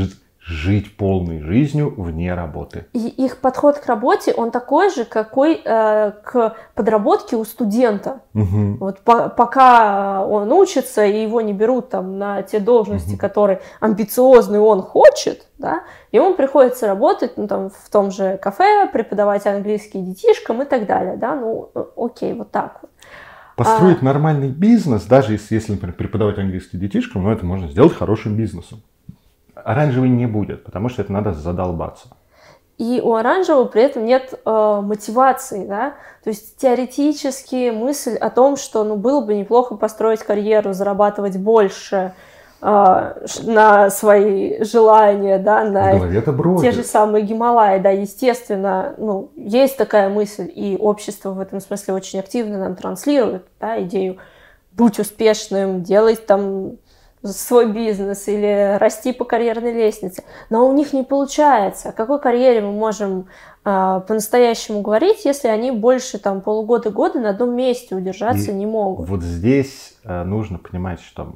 жить 0.45 0.97
полной 0.97 1.39
жизнью 1.39 1.93
вне 1.95 2.33
работы. 2.33 2.85
И 2.93 3.07
их 3.07 3.37
подход 3.37 3.79
к 3.79 3.85
работе, 3.85 4.33
он 4.33 4.51
такой 4.51 4.89
же, 4.89 5.05
какой 5.05 5.61
э, 5.63 6.11
к 6.23 6.55
подработке 6.75 7.37
у 7.37 7.45
студента. 7.45 8.21
Угу. 8.33 8.77
Вот 8.79 8.99
по, 8.99 9.29
пока 9.29 10.25
он 10.25 10.51
учится, 10.51 11.05
и 11.05 11.21
его 11.21 11.39
не 11.39 11.53
берут 11.53 11.89
там 11.89 12.17
на 12.17 12.41
те 12.41 12.59
должности, 12.59 13.13
угу. 13.13 13.19
которые 13.19 13.61
амбициозные 13.79 14.59
он 14.59 14.81
хочет, 14.81 15.47
да, 15.57 15.83
ему 16.11 16.33
приходится 16.33 16.87
работать 16.87 17.37
ну, 17.37 17.47
там, 17.47 17.69
в 17.69 17.89
том 17.89 18.11
же 18.11 18.37
кафе, 18.41 18.89
преподавать 18.91 19.47
английский 19.47 20.01
детишкам 20.01 20.61
и 20.61 20.65
так 20.65 20.87
далее. 20.87 21.15
Да? 21.15 21.35
Ну, 21.35 21.69
э, 21.73 21.85
окей, 21.95 22.33
вот 22.33 22.51
так 22.51 22.79
вот. 22.81 22.91
Построить 23.55 24.01
а... 24.01 24.05
нормальный 24.05 24.49
бизнес, 24.49 25.03
даже 25.03 25.33
если, 25.33 25.55
если, 25.55 25.73
например, 25.73 25.95
преподавать 25.95 26.37
английский 26.37 26.77
детишкам, 26.77 27.23
ну, 27.23 27.31
это 27.31 27.45
можно 27.45 27.69
сделать 27.69 27.93
хорошим 27.93 28.35
бизнесом 28.35 28.81
оранжевый 29.63 30.09
не 30.09 30.25
будет, 30.25 30.63
потому 30.63 30.89
что 30.89 31.01
это 31.01 31.11
надо 31.11 31.33
задолбаться. 31.33 32.09
И 32.77 33.01
у 33.03 33.13
оранжевого 33.13 33.65
при 33.65 33.83
этом 33.83 34.03
нет 34.03 34.33
э, 34.33 34.81
мотивации, 34.83 35.65
да, 35.65 35.93
то 36.23 36.29
есть 36.29 36.57
теоретически 36.57 37.69
мысль 37.69 38.15
о 38.15 38.29
том, 38.31 38.57
что 38.57 38.83
ну 38.83 38.95
было 38.95 39.21
бы 39.21 39.35
неплохо 39.35 39.75
построить 39.75 40.23
карьеру, 40.23 40.73
зарабатывать 40.73 41.37
больше 41.37 42.13
э, 42.61 43.27
на 43.43 43.89
свои 43.91 44.63
желания, 44.63 45.37
да, 45.37 45.63
на 45.63 45.99
те 46.61 46.71
же 46.71 46.83
самые 46.83 47.23
Гималаи, 47.23 47.79
да, 47.79 47.91
естественно, 47.91 48.95
ну 48.97 49.29
есть 49.35 49.77
такая 49.77 50.09
мысль, 50.09 50.51
и 50.53 50.75
общество 50.75 51.29
в 51.29 51.39
этом 51.39 51.59
смысле 51.59 51.93
очень 51.93 52.19
активно 52.19 52.57
нам 52.57 52.75
транслирует, 52.75 53.45
да, 53.59 53.81
идею 53.83 54.17
будь 54.75 54.99
успешным, 54.99 55.83
делай 55.83 56.15
там 56.15 56.77
свой 57.23 57.71
бизнес 57.71 58.27
или 58.27 58.77
расти 58.77 59.13
по 59.13 59.25
карьерной 59.25 59.73
лестнице, 59.73 60.23
но 60.49 60.67
у 60.67 60.73
них 60.73 60.93
не 60.93 61.03
получается. 61.03 61.89
О 61.89 61.91
какой 61.93 62.19
карьере 62.19 62.61
мы 62.61 62.73
можем 62.73 63.27
э, 63.63 64.01
по-настоящему 64.07 64.81
говорить, 64.81 65.25
если 65.25 65.47
они 65.47 65.71
больше 65.71 66.19
там 66.19 66.41
полугода-года 66.41 67.19
на 67.19 67.29
одном 67.29 67.55
месте 67.55 67.95
удержаться 67.95 68.51
И 68.51 68.53
не 68.53 68.65
могут? 68.65 69.07
Вот 69.07 69.23
здесь 69.23 69.97
э, 70.03 70.23
нужно 70.23 70.57
понимать, 70.57 70.99
что 71.01 71.35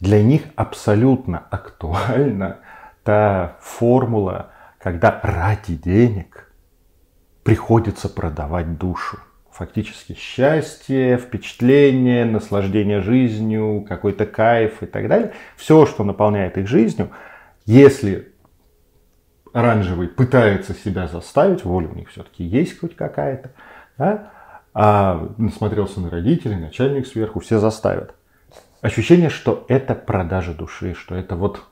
для 0.00 0.22
них 0.22 0.42
абсолютно 0.56 1.38
актуальна 1.50 2.58
та 3.04 3.56
формула, 3.60 4.50
когда 4.78 5.20
ради 5.22 5.76
денег 5.76 6.52
приходится 7.42 8.08
продавать 8.08 8.78
душу 8.78 9.18
фактически 9.62 10.14
счастье, 10.14 11.18
впечатление, 11.18 12.24
наслаждение 12.24 13.00
жизнью, 13.00 13.86
какой-то 13.88 14.26
кайф 14.26 14.82
и 14.82 14.86
так 14.86 15.06
далее. 15.06 15.34
Все, 15.56 15.86
что 15.86 16.02
наполняет 16.02 16.58
их 16.58 16.66
жизнью, 16.66 17.10
если 17.64 18.32
оранжевый 19.52 20.08
пытается 20.08 20.74
себя 20.74 21.06
заставить, 21.06 21.64
воля 21.64 21.86
у 21.86 21.94
них 21.94 22.08
все-таки 22.08 22.42
есть 22.42 22.80
хоть 22.80 22.96
какая-то, 22.96 23.52
да? 23.98 24.32
а 24.74 25.28
насмотрелся 25.38 26.00
на 26.00 26.10
родителей, 26.10 26.56
начальник 26.56 27.06
сверху, 27.06 27.38
все 27.38 27.60
заставят. 27.60 28.16
Ощущение, 28.80 29.28
что 29.28 29.64
это 29.68 29.94
продажа 29.94 30.54
души, 30.54 30.94
что 30.94 31.14
это 31.14 31.36
вот 31.36 31.62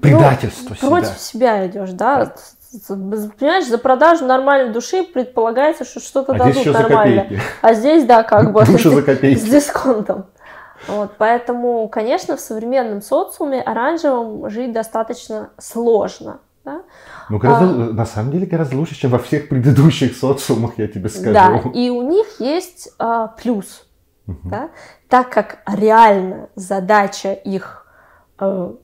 предательство 0.00 0.70
ну, 0.70 0.76
себя. 0.76 0.88
Против 0.88 1.18
себя 1.18 1.66
идешь, 1.66 1.90
да? 1.90 2.34
Понимаешь, 2.86 3.66
за 3.66 3.78
продажу 3.78 4.26
нормальной 4.26 4.72
души 4.72 5.02
предполагается, 5.02 5.84
что 5.84 6.00
что-то 6.00 6.32
а 6.32 6.38
дадут 6.38 6.66
нормально. 6.66 7.26
А 7.62 7.74
здесь, 7.74 8.04
да, 8.04 8.22
как 8.22 8.52
бы 8.52 8.64
за 8.64 9.02
копейки. 9.02 9.38
с 9.38 9.44
дисконтом. 9.44 10.26
Вот, 10.86 11.12
поэтому, 11.18 11.88
конечно, 11.88 12.36
в 12.36 12.40
современном 12.40 13.02
социуме 13.02 13.60
оранжевым 13.60 14.48
жить 14.48 14.72
достаточно 14.72 15.50
сложно. 15.58 16.40
Да? 16.64 16.82
Ну, 17.30 17.38
гораздо, 17.38 17.66
а, 17.66 17.92
на 17.92 18.06
самом 18.06 18.30
деле, 18.32 18.46
гораздо 18.46 18.76
лучше, 18.76 18.94
чем 18.94 19.10
во 19.10 19.18
всех 19.18 19.48
предыдущих 19.48 20.16
социумах, 20.16 20.72
я 20.76 20.86
тебе 20.86 21.08
скажу. 21.08 21.32
Да, 21.32 21.62
и 21.74 21.90
у 21.90 22.02
них 22.02 22.26
есть 22.38 22.90
а, 22.98 23.28
плюс. 23.28 23.86
Угу. 24.26 24.36
Да? 24.44 24.70
Так 25.08 25.30
как 25.30 25.58
реально 25.66 26.50
задача 26.54 27.32
их 27.32 27.86
а, 28.38 28.74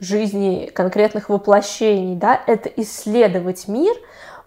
жизни, 0.00 0.70
конкретных 0.74 1.28
воплощений, 1.28 2.16
да, 2.16 2.40
это 2.46 2.68
исследовать 2.68 3.68
мир, 3.68 3.94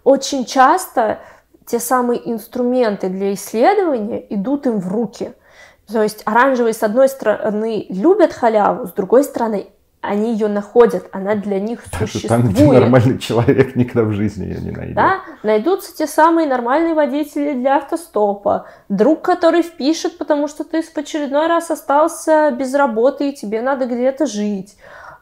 очень 0.03 0.45
часто 0.45 1.19
те 1.65 1.79
самые 1.79 2.29
инструменты 2.29 3.10
для 3.10 3.33
исследования 3.33 4.25
идут 4.29 4.67
им 4.67 4.79
в 4.79 4.91
руки. 4.91 5.33
То 5.88 6.01
есть 6.01 6.22
оранжевые, 6.25 6.74
с 6.74 6.83
одной 6.83 7.07
стороны, 7.07 7.86
любят 7.89 8.33
халяву, 8.33 8.88
с 8.88 8.91
другой 8.93 9.24
стороны, 9.24 9.67
они 10.03 10.33
ее 10.33 10.50
находят, 10.50 11.07
она 11.13 11.36
для 11.36 11.62
них 11.62 11.81
существует. 11.98 12.27
Там, 12.27 12.50
где 12.50 12.69
нормальный 12.69 13.17
человек 13.17 13.77
никогда 13.77 14.03
в 14.03 14.12
жизни 14.12 14.45
ее 14.45 14.60
не 14.60 14.72
найдет. 14.72 14.95
Да, 14.95 15.22
найдутся 15.43 15.95
те 15.95 16.07
самые 16.07 16.45
нормальные 16.45 16.93
водители 16.93 17.53
для 17.53 17.77
автостопа, 17.77 18.67
друг, 18.89 19.22
который 19.22 19.62
впишет, 19.62 20.17
потому 20.17 20.50
что 20.50 20.65
ты 20.65 20.81
в 20.81 20.98
очередной 20.98 21.48
раз 21.48 21.72
остался 21.72 22.51
без 22.51 22.74
работы 22.74 23.29
и 23.29 23.33
тебе 23.33 23.62
надо 23.62 23.86
где-то 23.86 24.25
жить. 24.25 24.75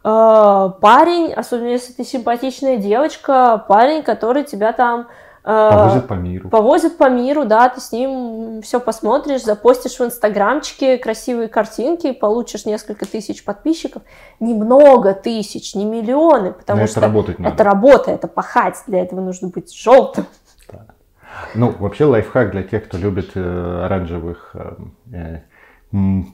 А, 0.03 0.69
парень, 0.69 1.31
особенно 1.33 1.69
если 1.69 1.93
ты 1.93 2.03
симпатичная 2.03 2.77
девочка, 2.77 3.63
парень, 3.67 4.03
который 4.03 4.43
тебя 4.43 4.73
там 4.73 5.07
Повозят 5.43 6.07
по 6.07 6.13
миру. 6.13 6.49
Повозят 6.49 6.97
по 6.97 7.09
миру, 7.09 7.45
да, 7.45 7.67
ты 7.69 7.81
с 7.81 7.91
ним 7.91 8.61
все 8.61 8.79
посмотришь, 8.79 9.41
запостишь 9.41 9.97
в 9.99 10.01
инстаграмчике 10.01 10.99
красивые 10.99 11.47
картинки, 11.47 12.11
получишь 12.11 12.65
несколько 12.65 13.07
тысяч 13.07 13.43
подписчиков. 13.43 14.03
Немного 14.39 15.15
тысяч, 15.15 15.73
не 15.73 15.85
миллионы, 15.85 16.53
потому 16.53 16.81
Но 16.81 16.87
что 16.87 16.99
это, 16.99 17.07
работать 17.07 17.39
надо. 17.39 17.55
это 17.55 17.63
работа, 17.63 18.11
это 18.11 18.27
пахать, 18.27 18.83
для 18.85 19.01
этого 19.01 19.19
нужно 19.19 19.47
быть 19.47 19.73
желтым. 19.73 20.27
Да. 20.71 20.85
Ну, 21.55 21.73
вообще 21.79 22.05
лайфхак 22.05 22.51
для 22.51 22.61
тех, 22.61 22.85
кто 22.85 22.99
любит 22.99 23.31
э, 23.33 23.83
оранжевых 23.83 24.51
э, 24.53 24.75
э 25.11 25.39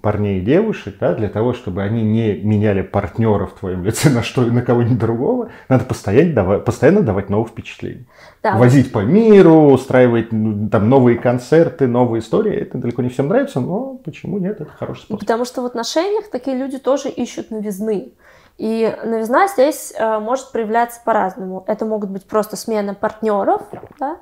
парней 0.04 0.40
и 0.40 0.42
девушек, 0.42 0.98
да, 1.00 1.16
для 1.16 1.30
того, 1.30 1.54
чтобы 1.54 1.82
они 1.82 2.04
не 2.04 2.34
меняли 2.36 2.82
партнера 2.82 3.48
в 3.48 3.54
твоем 3.54 3.84
лице 3.84 4.10
на 4.12 4.22
что 4.22 4.42
на 4.42 4.62
кого-нибудь 4.62 5.00
другого, 5.00 5.50
надо 5.68 5.86
постоянно 5.86 6.34
давать, 6.34 6.66
постоянно 6.66 7.02
давать 7.02 7.30
новых 7.30 7.50
впечатлений. 7.50 8.08
Да. 8.44 8.58
Возить 8.58 8.92
по 8.92 9.00
миру, 9.00 9.72
устраивать 9.72 10.32
ну, 10.32 10.70
там 10.70 10.90
новые 10.90 11.18
концерты, 11.18 11.88
новые 11.88 12.22
истории. 12.22 12.56
Это 12.56 12.78
далеко 12.78 13.02
не 13.02 13.10
всем 13.10 13.30
нравится, 13.30 13.60
но 13.60 13.96
почему 13.96 14.38
нет, 14.38 14.62
это 14.62 14.72
хороший 14.72 15.02
способ. 15.02 15.20
Потому 15.20 15.44
что 15.46 15.64
в 15.64 15.66
отношениях 15.66 16.30
такие 16.30 16.56
люди 16.56 16.78
тоже 16.78 17.10
ищут 17.10 17.50
новизны. 17.50 18.14
И 18.58 18.96
новизна 19.04 19.48
здесь 19.48 19.94
э, 19.98 20.20
может 20.20 20.52
проявляться 20.52 21.02
по-разному. 21.04 21.64
Это 21.68 21.86
могут 21.86 22.10
быть 22.10 22.26
просто 22.26 22.56
смена 22.56 22.94
партнеров, 22.96 23.62
да, 24.00 24.18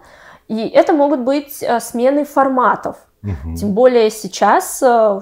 и 0.48 0.68
это 0.68 0.94
могут 0.94 1.22
быть 1.22 1.64
э, 1.64 1.80
смены 1.80 2.26
форматов. 2.26 2.98
Угу. 3.26 3.56
Тем 3.56 3.74
более 3.74 4.10
сейчас 4.10 4.82
э, 4.84 5.22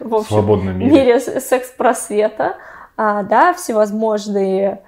в 0.00 0.14
общем, 0.14 0.78
мире, 0.78 0.90
мире 0.90 1.20
секс-просвета, 1.20 2.56
а, 2.96 3.22
да, 3.22 3.54
всевозможные 3.54 4.82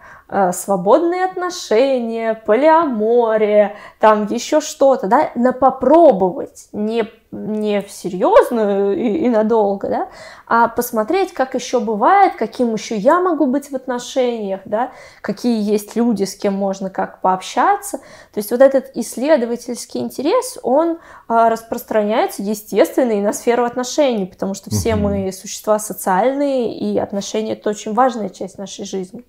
свободные 0.53 1.25
отношения, 1.27 2.35
полиамория, 2.35 3.77
там 4.01 4.27
еще 4.27 4.61
что-то, 4.61 5.07
да, 5.07 5.31
на 5.37 5.53
попробовать, 5.53 6.69
не, 6.73 7.09
не 7.31 7.81
в 7.81 7.91
серьезную 7.91 8.97
и, 8.97 9.27
и 9.27 9.29
надолго, 9.29 9.89
да, 9.89 10.09
а 10.49 10.67
посмотреть, 10.67 11.33
как 11.33 11.55
еще 11.55 11.79
бывает, 11.79 12.35
каким 12.35 12.73
еще 12.73 12.97
я 12.97 13.21
могу 13.21 13.47
быть 13.47 13.71
в 13.71 13.77
отношениях, 13.77 14.63
да, 14.65 14.91
какие 15.21 15.63
есть 15.63 15.95
люди, 15.95 16.25
с 16.25 16.35
кем 16.35 16.55
можно 16.55 16.91
как 16.91 17.21
пообщаться. 17.21 17.99
То 17.99 18.39
есть 18.39 18.51
вот 18.51 18.61
этот 18.61 18.91
исследовательский 18.97 20.01
интерес, 20.01 20.59
он 20.65 20.99
а, 21.29 21.49
распространяется, 21.49 22.43
естественно, 22.43 23.13
и 23.13 23.21
на 23.21 23.33
сферу 23.33 23.65
отношений, 23.65 24.27
потому 24.27 24.55
что 24.55 24.71
все 24.71 24.97
мы 24.97 25.31
существа 25.31 25.79
социальные, 25.79 26.77
и 26.77 26.99
отношения— 26.99 27.53
это 27.55 27.71
очень 27.71 27.95
важная 27.95 28.31
часть 28.31 28.59
нашей 28.59 28.85
жизни. 28.85 29.25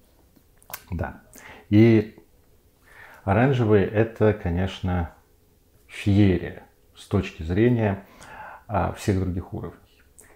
Да. 0.92 1.22
И 1.70 2.16
оранжевый 3.24 3.84
это, 3.84 4.34
конечно, 4.34 5.12
феерия 5.88 6.64
с 6.96 7.08
точки 7.08 7.44
зрения 7.44 8.06
а, 8.68 8.94
всех 8.94 9.20
других 9.20 9.54
уровней. 9.54 9.80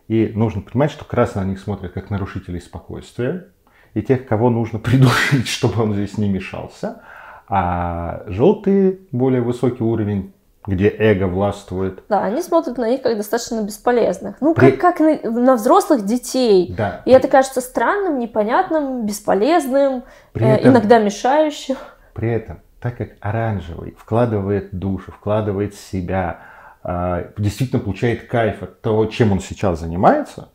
И 0.08 0.32
нужно 0.36 0.62
понимать, 0.62 0.92
что 0.92 1.06
красный 1.06 1.44
на 1.44 1.50
них 1.50 1.60
смотрят 1.60 1.94
как 1.94 2.10
нарушителей 2.10 2.60
спокойствия 2.60 3.50
и 3.94 4.02
тех, 4.02 4.28
кого 4.28 4.50
нужно 4.50 4.80
придушить, 4.80 5.48
чтобы 5.48 5.84
он 5.84 5.94
здесь 5.94 6.18
не 6.18 6.30
мешался. 6.30 7.04
А 7.48 8.24
желтый, 8.28 9.08
более 9.12 9.42
высокий 9.42 9.84
уровень, 9.84 10.34
где 10.68 10.90
эго 10.90 11.26
властвует. 11.26 12.04
Да, 12.10 12.24
они 12.24 12.42
смотрят 12.42 12.78
на 12.78 12.90
них 12.90 13.02
как 13.02 13.18
достаточно 13.18 13.62
бесполезных. 13.62 14.36
Ну, 14.42 14.54
При... 14.54 14.72
как, 14.72 14.98
как 14.98 15.24
на, 15.24 15.32
на 15.32 15.56
взрослых 15.56 16.06
детей. 16.06 16.74
Да. 16.78 17.02
И 17.06 17.12
это 17.12 17.28
кажется 17.28 17.62
странным, 17.62 18.20
непонятным, 18.20 19.06
бесполезным, 19.06 20.04
При 20.34 20.46
э, 20.46 20.56
этом... 20.56 20.72
иногда 20.72 21.00
мешающим. 21.00 21.76
При 22.14 22.32
этом, 22.32 22.62
так 22.82 22.98
как 22.98 23.10
оранжевый 23.22 23.96
вкладывает 23.98 24.70
душу, 24.78 25.12
вкладывает 25.12 25.76
себя, 25.76 26.42
э, 26.84 27.32
действительно 27.38 27.82
получает 27.82 28.28
кайф 28.28 28.62
от 28.62 28.82
того, 28.82 29.06
чем 29.06 29.32
он 29.32 29.40
сейчас 29.40 29.80
занимается, 29.80 30.50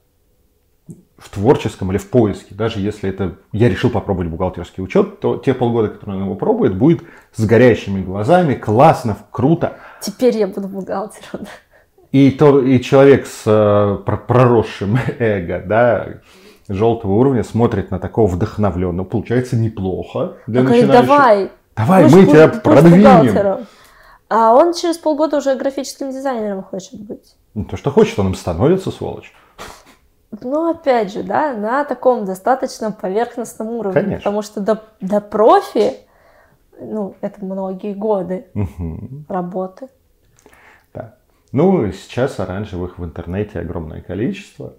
в 1.17 1.31
творческом 1.31 1.91
или 1.91 1.99
в 1.99 2.11
поиске, 2.11 2.55
даже 2.55 2.81
если 2.81 3.09
это 3.09 3.37
я 3.53 3.69
решил 3.69 3.91
попробовать 3.91 4.31
бухгалтерский 4.31 4.83
учет, 4.83 5.21
то 5.21 5.37
те 5.37 5.55
полгода, 5.55 5.89
которые 5.89 6.19
он 6.19 6.25
его 6.25 6.35
пробует, 6.35 6.77
будет 6.77 7.03
с 7.33 7.45
горящими 7.45 8.03
глазами, 8.03 8.55
классно, 8.55 9.17
круто. 9.31 9.79
Теперь 10.01 10.37
я 10.37 10.47
буду 10.47 10.69
бухгалтером. 10.69 11.47
И, 12.11 12.31
то, 12.31 12.61
и 12.61 12.81
человек 12.81 13.27
с 13.27 13.43
э, 13.45 13.99
проросшим 14.05 14.99
эго, 15.19 15.63
да, 15.67 16.07
желтого 16.69 17.13
уровня 17.13 17.43
смотрит 17.43 17.91
на 17.91 17.99
такого 17.99 18.29
вдохновленного, 18.29 19.05
получается 19.05 19.57
неплохо. 19.57 20.35
Для 20.47 20.61
он 20.61 20.67
говорит, 20.67 20.87
давай, 20.87 21.51
давай, 21.77 22.05
мы 22.05 22.27
тебя 22.27 22.49
продвинем. 22.49 23.67
А 24.29 24.53
он 24.53 24.75
через 24.75 24.99
полгода 24.99 25.37
уже 25.37 25.55
графическим 25.55 26.11
дизайнером 26.11 26.63
хочет 26.63 27.01
быть. 27.01 27.37
Ну, 27.55 27.65
то, 27.65 27.77
что 27.77 27.91
хочет, 27.91 28.19
он 28.19 28.29
им 28.29 28.35
становится, 28.35 28.91
сволочь. 28.91 29.33
Ну, 30.43 30.71
опять 30.71 31.13
же, 31.13 31.23
да, 31.23 31.55
на 31.55 31.85
таком 31.85 32.25
достаточно 32.25 32.91
поверхностном 32.93 33.69
уровне. 33.69 34.01
Конечно. 34.01 34.19
Потому 34.19 34.43
что 34.43 34.61
до, 34.61 34.83
до 35.01 35.21
профи, 35.21 35.95
ну, 36.79 37.17
это 37.21 37.45
многие 37.45 37.95
годы 37.95 38.47
угу. 38.55 39.25
работы. 39.29 39.89
Да. 40.93 41.17
Ну, 41.53 41.91
сейчас 41.93 42.41
оранжевых 42.41 42.99
в 42.99 43.05
интернете 43.05 43.61
огромное 43.61 44.01
количество. 44.01 44.75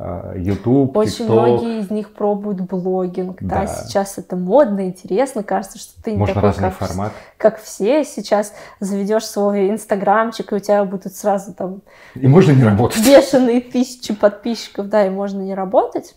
А, 0.00 0.32
YouTube, 0.36 0.96
Очень 0.96 1.26
TikTok. 1.26 1.32
многие 1.32 1.80
из 1.80 1.90
них 1.90 2.12
пробуют 2.12 2.60
блогинг, 2.60 3.38
да. 3.40 3.62
да, 3.62 3.66
сейчас 3.66 4.16
это 4.16 4.36
модно, 4.36 4.86
интересно, 4.86 5.42
кажется, 5.42 5.78
что 5.78 6.00
ты 6.00 6.12
не 6.12 6.18
Можно 6.18 6.34
такой, 6.34 6.52
как, 6.52 6.74
формат. 6.74 7.12
как 7.36 7.60
все, 7.60 8.04
сейчас 8.04 8.54
заведешь 8.78 9.26
свой 9.26 9.70
инстаграмчик, 9.70 10.52
и 10.52 10.54
у 10.54 10.58
тебя 10.60 10.84
будут 10.84 11.14
сразу 11.14 11.52
там... 11.52 11.82
И 12.14 12.28
можно 12.28 12.52
не 12.52 12.62
работать. 12.62 13.04
Бешеные 13.04 13.60
тысячи 13.60 14.14
подписчиков, 14.14 14.88
да, 14.88 15.04
и 15.04 15.10
можно 15.10 15.40
не 15.40 15.54
работать. 15.54 16.14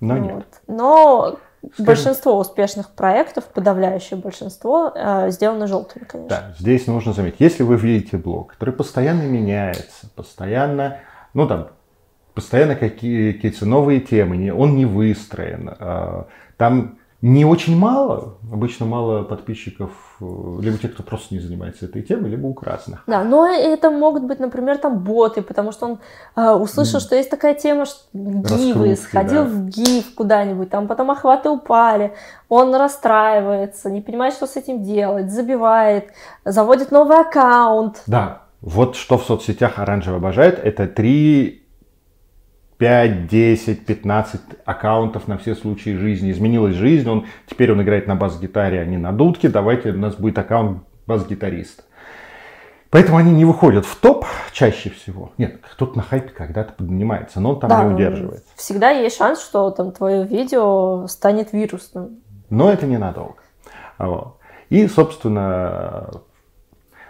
Но 0.00 0.14
вот. 0.14 0.22
нет. 0.22 0.46
Но 0.66 1.36
Скажем... 1.60 1.84
большинство 1.84 2.38
успешных 2.38 2.88
проектов, 2.92 3.44
подавляющее 3.44 4.18
большинство, 4.18 4.90
э, 4.94 5.30
сделано 5.30 5.66
желтыми, 5.66 6.04
конечно. 6.04 6.28
Да, 6.30 6.54
здесь 6.58 6.86
нужно 6.86 7.12
заметить, 7.12 7.40
если 7.40 7.64
вы 7.64 7.76
видите 7.76 8.16
блог, 8.16 8.52
который 8.52 8.72
постоянно 8.72 9.24
меняется, 9.24 10.08
постоянно, 10.14 11.00
ну 11.34 11.46
там, 11.46 11.68
постоянно 12.34 12.74
какие-то 12.74 13.66
новые 13.66 14.00
темы, 14.00 14.52
он 14.52 14.76
не 14.76 14.86
выстроен. 14.86 15.70
А, 15.78 16.26
там 16.56 16.98
не 17.24 17.46
очень 17.46 17.74
мало, 17.74 18.34
обычно 18.52 18.84
мало 18.84 19.22
подписчиков, 19.22 19.92
э, 20.20 20.24
либо 20.60 20.76
тех, 20.76 20.92
кто 20.92 21.02
просто 21.02 21.32
не 21.32 21.40
занимается 21.40 21.86
этой 21.86 22.02
темой, 22.02 22.28
либо 22.28 22.46
у 22.46 22.52
красных. 22.52 23.02
Да, 23.06 23.24
но 23.24 23.46
это 23.46 23.90
могут 23.90 24.24
быть, 24.24 24.40
например, 24.40 24.76
там 24.76 24.98
боты, 24.98 25.40
потому 25.40 25.72
что 25.72 25.86
он 25.86 25.98
э, 26.36 26.50
услышал, 26.50 27.00
mm. 27.00 27.02
что 27.02 27.16
есть 27.16 27.30
такая 27.30 27.54
тема, 27.54 27.86
что 27.86 27.98
гивы, 28.12 28.94
сходил 28.96 29.44
да. 29.44 29.48
в 29.48 29.68
гив 29.68 30.14
куда-нибудь, 30.14 30.68
там 30.68 30.86
потом 30.86 31.10
охваты 31.12 31.48
упали, 31.48 32.12
он 32.50 32.74
расстраивается, 32.74 33.90
не 33.90 34.02
понимает, 34.02 34.34
что 34.34 34.46
с 34.46 34.56
этим 34.56 34.82
делать, 34.82 35.32
забивает, 35.32 36.10
заводит 36.44 36.90
новый 36.90 37.18
аккаунт. 37.18 38.02
Да, 38.06 38.42
вот 38.60 38.96
что 38.96 39.16
в 39.16 39.24
соцсетях 39.24 39.78
оранжево 39.78 40.18
обожает, 40.18 40.58
это 40.62 40.86
три 40.86 41.63
5, 42.78 43.26
10, 43.28 43.86
15 43.86 44.40
аккаунтов 44.64 45.28
на 45.28 45.38
все 45.38 45.54
случаи 45.54 45.96
жизни. 45.96 46.30
Изменилась 46.30 46.74
жизнь, 46.74 47.08
он, 47.08 47.26
теперь 47.46 47.72
он 47.72 47.82
играет 47.82 48.06
на 48.06 48.16
бас-гитаре, 48.16 48.80
а 48.80 48.84
не 48.84 48.96
на 48.96 49.12
дудке. 49.12 49.48
Давайте 49.48 49.90
у 49.90 49.98
нас 49.98 50.14
будет 50.16 50.38
аккаунт 50.38 50.82
бас-гитариста. 51.06 51.84
Поэтому 52.90 53.18
они 53.18 53.32
не 53.32 53.44
выходят 53.44 53.86
в 53.86 53.96
топ 53.96 54.24
чаще 54.52 54.90
всего. 54.90 55.32
Нет, 55.36 55.58
кто-то 55.68 55.96
на 55.96 56.02
хайпе 56.02 56.28
когда-то 56.28 56.74
поднимается, 56.74 57.40
но 57.40 57.54
он 57.54 57.60
там 57.60 57.68
Да, 57.68 57.82
не 57.82 57.94
удерживается. 57.94 58.46
Всегда 58.54 58.90
есть 58.90 59.16
шанс, 59.16 59.42
что 59.42 59.70
там 59.70 59.90
твое 59.90 60.24
видео 60.24 61.08
станет 61.08 61.52
вирусным. 61.52 62.20
Но 62.50 62.70
это 62.70 62.86
ненадолго. 62.86 63.42
Вот. 63.98 64.38
И, 64.70 64.86
собственно, 64.86 66.08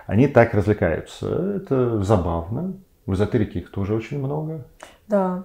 они 0.07 0.27
так 0.27 0.55
развлекаются. 0.55 1.57
Это 1.57 2.03
забавно. 2.03 2.75
В 3.05 3.13
эзотерике 3.13 3.59
их 3.59 3.71
тоже 3.71 3.95
очень 3.95 4.19
много. 4.19 4.65
Да. 5.07 5.45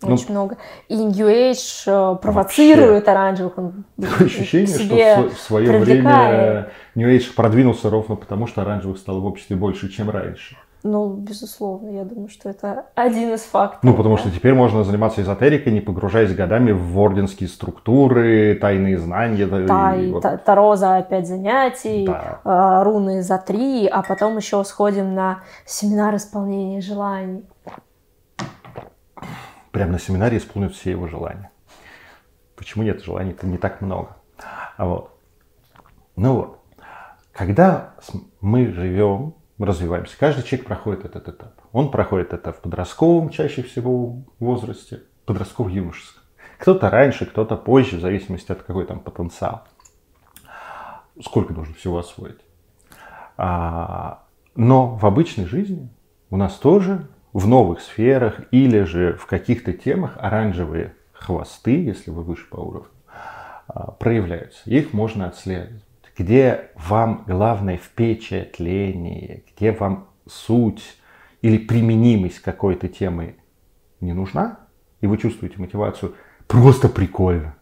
Ну, 0.00 0.14
Очень 0.14 0.30
много. 0.30 0.56
И 0.88 0.96
New 0.96 1.26
Age 1.26 2.14
э, 2.14 2.16
провоцирует 2.18 3.08
оранжевых. 3.08 3.58
Он 3.58 3.84
ощущение, 4.20 4.66
что 4.66 5.28
в, 5.28 5.38
свое 5.40 5.68
привлекает. 5.68 5.86
время 5.86 6.68
New 6.94 7.08
Age 7.08 7.34
продвинулся 7.34 7.90
ровно 7.90 8.14
потому, 8.14 8.46
что 8.46 8.62
оранжевых 8.62 8.98
стало 8.98 9.18
в 9.18 9.26
обществе 9.26 9.56
больше, 9.56 9.88
чем 9.88 10.10
раньше. 10.10 10.56
Ну, 10.84 11.12
безусловно, 11.14 11.90
я 11.90 12.04
думаю, 12.04 12.28
что 12.28 12.48
это 12.50 12.86
один 12.94 13.34
из 13.34 13.40
факторов. 13.40 13.82
Ну, 13.82 13.94
потому 13.94 14.14
да. 14.14 14.22
что 14.22 14.30
теперь 14.30 14.54
можно 14.54 14.84
заниматься 14.84 15.20
эзотерикой, 15.20 15.72
не 15.72 15.80
погружаясь 15.80 16.32
годами 16.32 16.70
в 16.70 16.96
орденские 17.00 17.48
структуры, 17.48 18.56
тайные 18.60 18.96
знания. 18.98 19.46
Да, 19.46 19.96
и 19.96 20.12
вот. 20.12 20.22
та- 20.22 20.36
Таро 20.36 20.76
за 20.76 21.04
пять 21.08 21.26
занятий, 21.26 22.06
Да. 22.06 22.40
а, 22.44 22.84
руны 22.84 23.22
за 23.22 23.38
три, 23.38 23.88
а 23.88 24.02
потом 24.02 24.36
еще 24.36 24.62
сходим 24.62 25.14
на 25.14 25.40
семинар 25.66 26.14
исполнения 26.14 26.80
желаний. 26.80 27.44
Прямо 29.78 29.92
на 29.92 30.00
семинаре 30.00 30.38
исполнят 30.38 30.74
все 30.74 30.90
его 30.90 31.06
желания. 31.06 31.52
Почему 32.56 32.82
нет? 32.82 33.00
Желаний-то 33.00 33.46
не 33.46 33.58
так 33.58 33.80
много. 33.80 34.16
А 34.76 34.86
вот. 34.86 35.16
Ну 36.16 36.34
вот. 36.34 36.60
Когда 37.30 37.94
мы 38.40 38.72
живем, 38.72 39.36
мы 39.56 39.66
развиваемся, 39.66 40.18
каждый 40.18 40.42
человек 40.42 40.66
проходит 40.66 41.04
этот 41.04 41.28
этап. 41.28 41.52
Он 41.70 41.92
проходит 41.92 42.32
это 42.32 42.52
в 42.52 42.60
подростковом, 42.60 43.30
чаще 43.30 43.62
всего, 43.62 44.24
возрасте, 44.40 45.04
подростково-юношеском. 45.26 46.24
Кто-то 46.58 46.90
раньше, 46.90 47.26
кто-то 47.26 47.56
позже, 47.56 47.98
в 47.98 48.00
зависимости 48.00 48.50
от 48.50 48.62
какой 48.62 48.84
там 48.84 48.98
потенциал. 48.98 49.62
Сколько 51.22 51.52
нужно 51.52 51.74
всего 51.74 51.98
освоить. 51.98 52.40
А, 53.36 54.24
но 54.56 54.96
в 54.96 55.06
обычной 55.06 55.44
жизни 55.44 55.88
у 56.30 56.36
нас 56.36 56.54
тоже 56.54 57.06
в 57.32 57.46
новых 57.46 57.80
сферах 57.80 58.40
или 58.50 58.82
же 58.82 59.14
в 59.14 59.26
каких-то 59.26 59.72
темах 59.72 60.16
оранжевые 60.16 60.94
хвосты, 61.12 61.82
если 61.82 62.10
вы 62.10 62.22
выше 62.22 62.48
по 62.48 62.56
уровню, 62.56 62.90
а, 63.66 63.92
проявляются. 63.92 64.60
Их 64.64 64.92
можно 64.92 65.28
отслеживать. 65.28 65.84
Где 66.16 66.70
вам 66.74 67.24
главное 67.26 67.76
впечатление, 67.76 69.44
где 69.52 69.72
вам 69.72 70.08
суть 70.26 70.96
или 71.42 71.58
применимость 71.58 72.40
какой-то 72.40 72.88
темы 72.88 73.36
не 74.00 74.12
нужна, 74.12 74.58
и 75.00 75.06
вы 75.06 75.16
чувствуете 75.18 75.58
мотивацию, 75.58 76.14
просто 76.48 76.88
прикольно. 76.88 77.54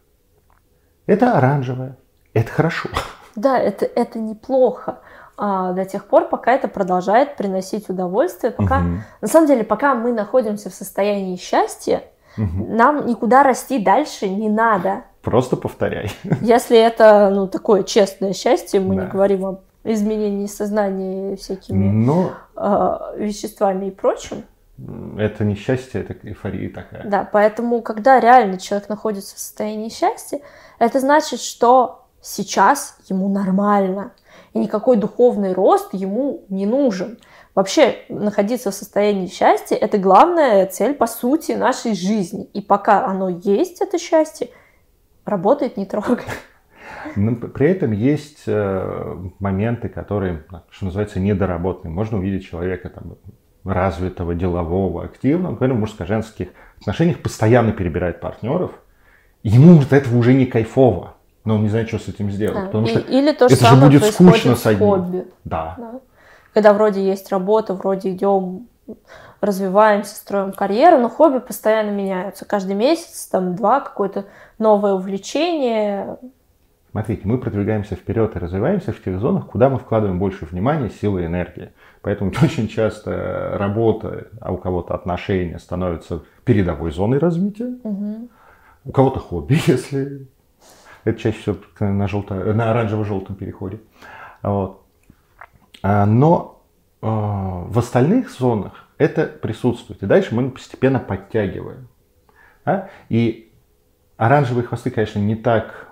Это 1.06 1.36
оранжевое, 1.36 1.98
это 2.32 2.50
хорошо. 2.50 2.88
Да, 3.34 3.58
это, 3.58 3.84
это 3.84 4.18
неплохо. 4.18 5.00
А, 5.36 5.72
до 5.72 5.84
тех 5.84 6.06
пор, 6.06 6.28
пока 6.28 6.52
это 6.52 6.68
продолжает 6.68 7.36
приносить 7.36 7.88
удовольствие, 7.88 8.50
пока, 8.52 8.80
Мгм. 8.80 9.02
на 9.20 9.28
самом 9.28 9.46
деле, 9.46 9.64
пока 9.64 9.94
мы 9.94 10.12
находимся 10.12 10.70
в 10.70 10.74
состоянии 10.74 11.36
счастья, 11.36 12.02
Мгм. 12.36 12.76
нам 12.76 13.06
никуда 13.06 13.42
расти 13.42 13.78
дальше 13.78 14.28
не 14.28 14.48
надо. 14.48 15.02
Просто 15.22 15.56
повторяй. 15.56 16.10
Если 16.40 16.78
это, 16.78 17.30
ну, 17.30 17.48
такое 17.48 17.82
честное 17.82 18.32
счастье, 18.32 18.80
мы 18.80 18.94
Да. 18.96 19.02
не 19.04 19.08
говорим 19.08 19.44
об 19.46 19.60
изменении 19.84 20.46
сознания 20.46 21.36
всякими 21.36 21.88
Но 21.90 22.32
а, 22.56 23.12
веществами 23.16 23.86
и 23.86 23.90
прочим. 23.90 24.44
это 25.18 25.44
не 25.44 25.54
счастье, 25.54 26.00
это 26.02 26.14
эйфория 26.26 26.70
такая. 26.72 27.04
Да, 27.08 27.28
поэтому, 27.30 27.82
когда 27.82 28.20
реально 28.20 28.58
человек 28.58 28.88
находится 28.88 29.36
в 29.36 29.38
состоянии 29.38 29.88
счастья, 29.90 30.40
это 30.78 31.00
значит, 31.00 31.40
что 31.40 32.02
сейчас 32.20 32.96
ему 33.08 33.28
нормально, 33.28 34.10
и 34.56 34.58
никакой 34.58 34.96
духовный 34.96 35.52
рост 35.52 35.92
ему 35.92 36.44
не 36.48 36.64
нужен. 36.64 37.18
Вообще, 37.54 37.96
находиться 38.08 38.70
в 38.70 38.74
состоянии 38.74 39.26
счастья– 39.26 39.76
это 39.80 39.98
главная 39.98 40.66
цель, 40.66 40.94
по 40.94 41.06
сути, 41.06 41.52
нашей 41.52 41.94
жизни. 41.94 42.44
И 42.54 42.62
пока 42.62 43.04
оно 43.06 43.28
есть, 43.28 43.82
это 43.82 43.98
счастье, 43.98 44.48
работает, 45.24 45.76
не 45.76 45.84
трогай. 45.84 46.24
Но 47.16 47.34
при 47.34 47.68
этом 47.68 47.92
есть 47.92 48.44
э, 48.46 49.16
моменты, 49.38 49.88
которые, 49.88 50.44
что 50.70 50.86
называется, 50.86 51.20
недоработанные. 51.20 51.94
Можно 51.94 52.18
увидеть 52.18 52.48
человека 52.48 52.88
там, 52.88 53.16
развитого, 53.64 54.34
делового, 54.34 55.04
активного, 55.04 55.52
например, 55.52 55.76
в 55.76 55.80
мужско-женских 55.80 56.48
отношениях 56.80 57.20
постоянно 57.20 57.72
перебирает 57.72 58.20
партнеров. 58.20 58.72
Ему 59.42 59.80
от 59.80 59.92
этого 59.92 60.16
уже 60.16 60.32
не 60.34 60.46
кайфово, 60.46 61.15
но 61.46 61.54
он 61.54 61.62
не 61.62 61.68
знает, 61.70 61.88
что 61.88 61.98
с 61.98 62.08
этим 62.08 62.30
сделать. 62.30 62.58
Да. 62.58 62.66
Потому 62.66 62.86
И- 62.86 62.90
что 62.90 62.98
или 63.00 63.32
то 63.32 63.48
же 63.48 63.54
это 63.54 63.64
же 63.64 63.70
самое 63.70 63.90
будет 63.90 64.04
скучно 64.12 64.54
с 64.56 64.66
одним. 64.66 64.86
хобби. 64.88 65.24
да, 65.44 65.74
Да. 65.78 65.90
Когда 66.52 66.72
вроде 66.72 67.02
есть 67.06 67.30
работа, 67.32 67.74
вроде 67.74 68.10
идем, 68.12 68.66
развиваемся, 69.40 70.14
строим 70.16 70.52
карьеру, 70.52 70.98
но 70.98 71.08
хобби 71.08 71.38
постоянно 71.38 71.90
меняются. 71.90 72.44
Каждый 72.46 72.74
месяц, 72.74 73.26
там, 73.26 73.54
два, 73.54 73.80
какое-то 73.80 74.24
новое 74.58 74.94
увлечение. 74.94 76.16
Смотрите, 76.92 77.22
мы 77.24 77.36
продвигаемся 77.38 77.94
вперед 77.94 78.34
и 78.34 78.38
развиваемся 78.38 78.92
в 78.92 79.02
тех 79.02 79.20
зонах, 79.20 79.46
куда 79.48 79.68
мы 79.68 79.78
вкладываем 79.78 80.18
больше 80.18 80.46
внимания, 80.46 80.88
силы 80.88 81.22
и 81.22 81.26
энергии. 81.26 81.72
Поэтому 82.00 82.30
очень 82.42 82.68
часто 82.68 83.56
работа, 83.58 84.28
а 84.40 84.52
у 84.52 84.56
кого-то 84.56 84.94
отношения 84.94 85.58
становятся 85.58 86.22
передовой 86.44 86.90
зоной 86.90 87.18
развития, 87.18 87.76
Мгм. 87.84 88.30
у 88.86 88.92
кого-то 88.92 89.20
хобби, 89.20 89.58
если 89.66 90.26
это 91.06 91.18
чаще 91.18 91.38
всего 91.40 91.56
на, 91.80 92.06
желто, 92.08 92.34
на 92.34 92.70
оранжево-желтом 92.70 93.36
переходе. 93.36 93.80
Вот. 94.42 94.82
А, 95.82 96.04
Но 96.04 96.62
э, 97.00 97.06
в 97.06 97.78
остальных 97.78 98.30
зонах 98.30 98.72
это 98.98 99.26
присутствует. 99.26 100.02
И 100.02 100.06
дальше 100.06 100.34
мы 100.34 100.50
постепенно 100.50 100.98
подтягиваем. 100.98 101.88
да? 102.64 102.88
И 103.08 103.52
оранжевые 104.16 104.66
хвосты, 104.66 104.90
конечно, 104.90 105.18
не 105.18 105.36
так 105.36 105.88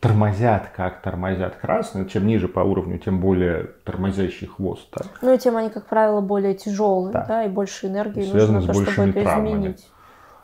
тормозят, 0.00 0.70
как 0.76 1.00
тормозят 1.00 1.56
красные. 1.56 2.06
Чем 2.08 2.26
ниже 2.26 2.48
по 2.48 2.60
уровню, 2.60 2.98
тем 2.98 3.20
более 3.20 3.64
тормозящий 3.84 4.46
хвост. 4.46 4.88
да. 4.96 5.04
Ну 5.22 5.34
и 5.34 5.38
тем 5.38 5.56
они, 5.56 5.70
как 5.70 5.86
правило, 5.86 6.20
более 6.20 6.54
тяжелые, 6.54 7.12
Да. 7.12 7.24
да, 7.26 7.44
и 7.44 7.48
больше 7.48 7.86
энергии 7.86 8.22
Связаны 8.22 8.58
нужно 8.58 8.74
с 8.74 8.76
то, 8.84 8.90
чтобы 8.92 9.08
это 9.10 9.22
травмами. 9.22 9.48
изменить. 9.50 9.88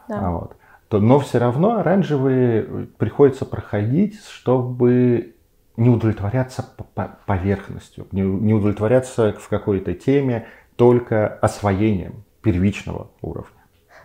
Да. 0.08 0.20
А 0.20 0.30
вот. 0.30 0.56
То- 0.92 1.00
но 1.00 1.18
все 1.20 1.38
равно 1.38 1.78
оранжевые 1.78 2.86
приходится 2.98 3.46
проходить, 3.46 4.20
чтобы 4.26 5.36
не 5.78 5.88
удовлетворяться 5.88 6.62
по- 6.76 6.84
по- 6.84 7.16
поверхностью, 7.24 8.06
не, 8.12 8.20
не 8.20 8.52
удовлетворяться 8.52 9.32
в 9.32 9.48
какой-то 9.48 9.94
теме 9.94 10.48
только 10.76 11.26
освоением 11.28 12.24
первичного 12.42 13.08
уровня. 13.22 13.56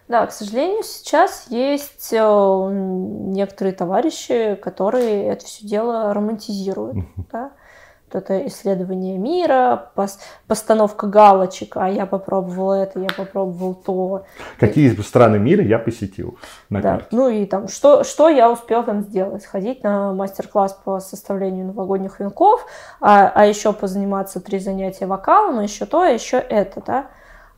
Да, 0.07 0.25
к 0.27 0.31
сожалению, 0.31 0.81
сейчас 0.83 1.47
есть 1.49 2.13
э, 2.13 2.69
некоторые 2.71 3.73
товарищи, 3.73 4.55
которые 4.55 5.25
это 5.25 5.43
все 5.45 5.67
дело 5.67 6.13
романтизируют. 6.13 6.99
Да? 7.33 7.51
Это 8.11 8.47
исследование 8.47 9.17
мира, 9.17 9.91
пос- 9.95 10.17
постановка 10.47 11.07
галочек, 11.07 11.75
а 11.75 11.89
я 11.89 12.05
попробовал 12.05 12.71
это, 12.71 12.99
я 13.01 13.09
попробовал 13.09 13.73
то. 13.75 14.23
Какие 14.59 14.89
страны 15.01 15.39
мира 15.39 15.61
я 15.61 15.77
посетил 15.77 16.37
на 16.69 16.81
Да. 16.81 16.91
карте? 16.91 17.07
Ну 17.11 17.27
и 17.27 17.45
там, 17.45 17.67
что, 17.67 18.05
что 18.05 18.29
я 18.29 18.49
успел 18.49 18.83
там 18.83 19.01
сделать? 19.01 19.45
Ходить 19.45 19.83
на 19.83 20.13
мастер-класс 20.13 20.79
по 20.85 21.01
составлению 21.01 21.65
новогодних 21.65 22.21
венков, 22.21 22.65
а, 23.01 23.29
а 23.35 23.45
еще 23.45 23.73
позаниматься 23.73 24.39
три 24.39 24.59
занятия 24.59 25.05
вокалом, 25.05 25.59
и 25.59 25.63
еще 25.63 25.85
то, 25.85 26.05
и 26.05 26.13
еще 26.13 26.37
это, 26.37 26.81
да. 26.85 27.07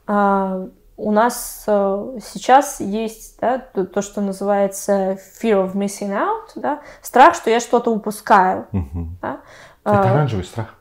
А, 0.08 0.66
у 1.02 1.12
нас 1.12 1.64
э, 1.66 2.18
сейчас 2.22 2.82
есть 2.82 3.40
да, 3.40 3.60
то, 3.60 3.86
то, 3.86 4.02
что 4.02 4.20
называется 4.20 5.14
fear 5.42 5.66
of 5.66 5.74
missing 5.74 6.12
out, 6.12 6.52
да, 6.56 6.80
страх, 7.02 7.36
что 7.36 7.50
я 7.50 7.62
что-то 7.62 7.90
упускаю. 7.92 8.68
Мгм. 8.74 9.18
Да? 9.22 9.38
Это 9.84 10.02
А, 10.02 10.12
оранжевый 10.12 10.46
страх. 10.46 10.76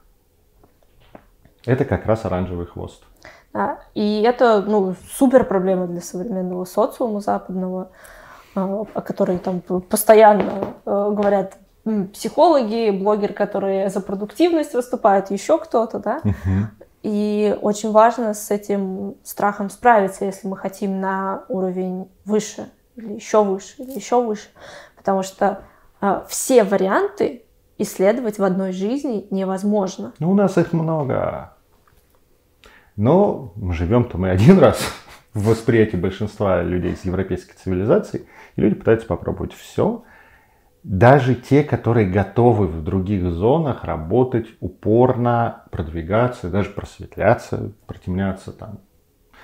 Это 1.65 1.85
как 1.85 2.07
раз 2.07 2.25
оранжевый 2.25 2.67
хвост. 2.67 3.03
Да, 3.53 3.79
и 3.95 4.23
это 4.23 4.63
ну, 4.63 4.95
супер 5.11 5.45
проблема 5.45 5.87
для 5.87 6.01
современного 6.01 6.65
социума 6.65 7.21
западного, 7.21 7.91
а, 8.55 8.85
о 8.95 9.01
которой 9.01 9.39
там 9.39 9.61
постоянно 9.61 10.75
э, 10.85 11.11
говорят 11.13 11.57
психологи, 12.13 12.91
блогеры, 12.91 13.33
которые 13.33 13.89
за 13.89 14.01
продуктивность 14.01 14.75
выступают, 14.75 15.31
еще 15.31 15.59
кто-то, 15.59 15.99
да. 15.99 16.21
Мгм. 16.25 16.71
И 17.03 17.57
очень 17.63 17.93
важно 17.93 18.35
с 18.35 18.51
этим 18.51 19.15
страхом 19.25 19.71
справиться, 19.71 20.25
если 20.25 20.49
мы 20.49 20.57
хотим 20.57 21.01
на 21.01 21.45
уровень 21.49 22.11
выше, 22.25 22.69
или 22.97 23.15
еще 23.15 23.45
выше, 23.45 23.75
или 23.79 23.93
еще 23.93 24.23
выше. 24.23 24.49
Потому 24.97 25.23
что 25.23 25.63
э, 26.01 26.23
все 26.29 26.65
варианты 26.65 27.45
исследовать 27.79 28.39
в 28.39 28.45
одной 28.45 28.73
жизни 28.73 29.27
невозможно. 29.31 30.13
Ну, 30.19 30.33
у 30.33 30.35
нас 30.35 30.59
их 30.59 30.73
много. 30.73 31.55
Но 32.97 33.53
живем-то 33.71 34.19
мы 34.19 34.31
один 34.31 34.59
раз 34.59 34.81
в 35.33 35.49
восприятии 35.49 35.97
большинства 35.97 36.63
людей 36.63 36.93
из 36.93 37.05
европейской 37.05 37.55
цивилизации, 37.55 38.27
и 38.57 38.61
люди 38.61 38.75
пытаются 38.75 39.07
попробовать 39.07 39.53
все. 39.53 40.03
Даже 40.83 41.35
те, 41.35 41.63
которые 41.63 42.09
готовы 42.09 42.67
в 42.67 42.83
других 42.83 43.31
зонах 43.31 43.85
работать 43.85 44.47
упорно, 44.61 45.65
продвигаться, 45.71 46.51
даже 46.51 46.71
просветляться, 46.71 47.73
протемняться, 47.87 48.53
там, 48.53 48.81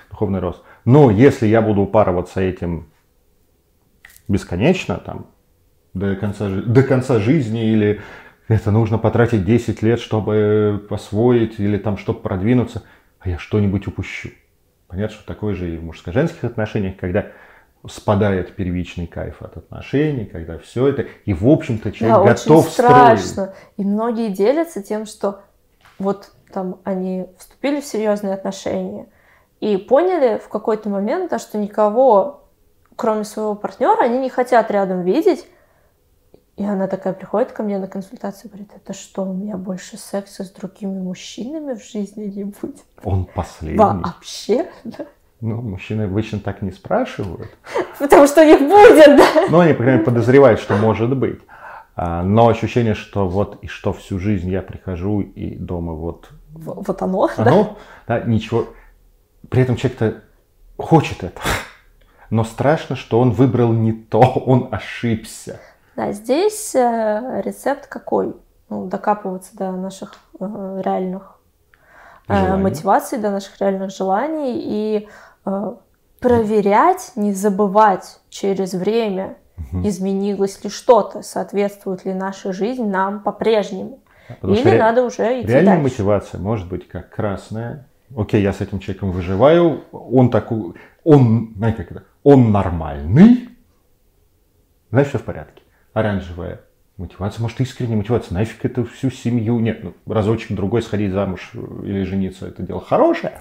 духовный 0.09 0.39
рост. 0.39 0.63
Но 0.85 1.09
если 1.09 1.47
я 1.47 1.61
буду 1.61 1.81
упарываться 1.81 2.41
этим 2.41 2.87
бесконечно, 4.27 4.97
там, 4.97 5.27
до 5.93 6.15
конца, 6.15 6.49
до 6.49 6.83
конца 6.83 7.19
жизни, 7.19 7.69
или 7.71 8.01
это 8.47 8.71
нужно 8.71 8.97
потратить 8.97 9.45
10 9.45 9.81
лет, 9.81 9.99
чтобы 9.99 10.85
освоить, 10.89 11.59
или 11.59 11.77
там, 11.77 11.97
чтобы 11.97 12.19
продвинуться, 12.19 12.83
а 13.19 13.29
я 13.29 13.37
что-нибудь 13.37 13.87
упущу. 13.87 14.29
Понятно, 14.87 15.15
что 15.15 15.25
такое 15.25 15.55
же 15.55 15.73
и 15.73 15.77
в 15.77 15.83
мужско-женских 15.83 16.43
отношениях, 16.43 16.95
когда 16.97 17.27
спадает 17.87 18.55
первичный 18.55 19.07
кайф 19.07 19.41
от 19.41 19.57
отношений, 19.57 20.25
когда 20.25 20.57
все 20.57 20.87
это, 20.87 21.05
и 21.25 21.33
в 21.33 21.47
общем-то 21.47 21.91
человек 21.91 22.17
да, 22.17 22.23
готов 22.33 22.65
очень 22.65 22.71
страшно. 22.71 23.27
Строить. 23.27 23.51
И 23.77 23.83
многие 23.83 24.29
делятся 24.29 24.81
тем, 24.81 25.05
что 25.05 25.41
вот 25.99 26.31
там 26.51 26.79
они 26.83 27.27
вступили 27.37 27.81
в 27.81 27.85
серьезные 27.85 28.33
отношения 28.33 29.07
и 29.59 29.77
поняли 29.77 30.39
в 30.39 30.49
какой-то 30.49 30.89
момент, 30.89 31.31
да, 31.31 31.39
что 31.39 31.57
никого, 31.57 32.43
кроме 32.95 33.23
своего 33.23 33.55
партнера, 33.55 34.03
они 34.03 34.19
не 34.19 34.29
хотят 34.29 34.71
рядом 34.71 35.03
видеть, 35.03 35.47
и 36.57 36.63
она 36.63 36.87
такая 36.87 37.13
приходит 37.13 37.51
ко 37.51 37.63
мне 37.63 37.77
на 37.77 37.87
консультацию 37.87 38.45
и 38.45 38.47
говорит, 38.47 38.71
это 38.75 38.93
что, 38.93 39.23
у 39.23 39.33
меня 39.33 39.57
больше 39.57 39.97
секса 39.97 40.45
с 40.45 40.51
другими 40.51 40.99
мужчинами 40.99 41.73
в 41.73 41.83
жизни 41.83 42.25
не 42.25 42.45
будет? 42.45 42.77
Он 43.03 43.25
последний. 43.25 43.77
Вообще? 43.77 44.69
Да. 44.85 45.05
Ну, 45.41 45.61
мужчины 45.61 46.03
обычно 46.03 46.39
так 46.39 46.61
не 46.61 46.71
спрашивают. 46.71 47.49
Потому 47.99 48.25
что 48.25 48.41
у 48.41 48.45
них 48.45 48.59
будет, 48.59 49.17
да? 49.17 49.47
Ну, 49.49 49.59
они, 49.59 49.73
по 49.73 49.79
крайней 49.79 49.99
мере, 49.99 50.05
подозревают, 50.05 50.61
что 50.61 50.77
может 50.77 51.15
быть. 51.17 51.39
А, 51.97 52.23
но 52.23 52.47
ощущение, 52.47 52.93
что 52.93 53.27
вот 53.27 53.61
и 53.61 53.67
что 53.67 53.91
всю 53.91 54.17
жизнь 54.17 54.49
я 54.49 54.61
прихожу 54.61 55.21
и 55.21 55.55
дома 55.55 55.93
вот... 55.93 56.29
Вот 56.51 57.01
оно, 57.01 57.29
оно 57.35 57.77
да? 58.07 58.19
да? 58.19 58.25
Ничего. 58.25 58.67
При 59.49 59.61
этом 59.61 59.75
человек-то 59.75 60.21
хочет 60.77 61.23
это. 61.23 61.41
Но 62.29 62.45
страшно, 62.45 62.95
что 62.95 63.19
он 63.19 63.31
выбрал 63.31 63.73
не 63.73 63.91
то, 63.91 64.21
он 64.21 64.69
ошибся. 64.71 65.59
Да, 65.95 66.11
здесь 66.11 66.75
э, 66.75 67.41
рецепт 67.43 67.87
какой? 67.87 68.35
Ну, 68.69 68.87
докапываться 68.87 69.55
до 69.55 69.71
наших 69.71 70.15
э, 70.39 70.81
реальных 70.83 71.39
э, 72.27 72.57
мотиваций, 72.57 73.17
до 73.17 73.31
наших 73.31 73.59
реальных 73.61 73.91
желаний 73.91 74.61
и 74.63 75.07
проверять, 76.19 77.11
не 77.15 77.33
забывать 77.33 78.19
через 78.29 78.73
время, 78.73 79.37
угу. 79.57 79.87
изменилось 79.87 80.63
ли 80.63 80.71
что-то, 80.71 81.21
соответствует 81.21 82.03
ли 82.03 82.15
наша 82.15 82.51
жизнь 82.51 82.87
нам 82.87 83.21
по-прежнему. 83.21 83.99
Потому 84.27 84.55
Или 84.55 84.75
надо 84.75 85.03
уже 85.03 85.41
идти 85.41 85.47
Реальная 85.47 85.77
дальше. 85.77 85.83
мотивация 85.83 86.39
может 86.39 86.67
быть 86.67 86.87
как 86.87 87.11
красная. 87.11 87.87
Окей, 88.17 88.41
я 88.41 88.53
с 88.53 88.61
этим 88.61 88.79
человеком 88.79 89.11
выживаю, 89.11 89.83
он 89.91 90.31
такой, 90.31 90.73
он, 91.03 91.53
знаете, 91.57 91.83
как 91.83 91.91
это, 91.91 92.03
он 92.23 92.51
нормальный, 92.51 93.49
значит, 94.89 95.09
все 95.09 95.19
в 95.19 95.23
порядке 95.23 95.61
оранжевая 95.95 96.61
мотивация, 96.97 97.41
может, 97.41 97.59
искренняя 97.61 97.97
мотивация. 97.97 98.35
Нафиг 98.35 98.63
это 98.65 98.83
всю 98.85 99.09
семью? 99.09 99.59
Нет, 99.59 99.83
ну, 99.83 99.93
разочек 100.05 100.55
другой 100.55 100.83
сходить 100.83 101.11
замуж 101.11 101.51
или 101.53 102.03
жениться, 102.03 102.47
это 102.47 102.61
дело 102.61 102.81
хорошее. 102.81 103.39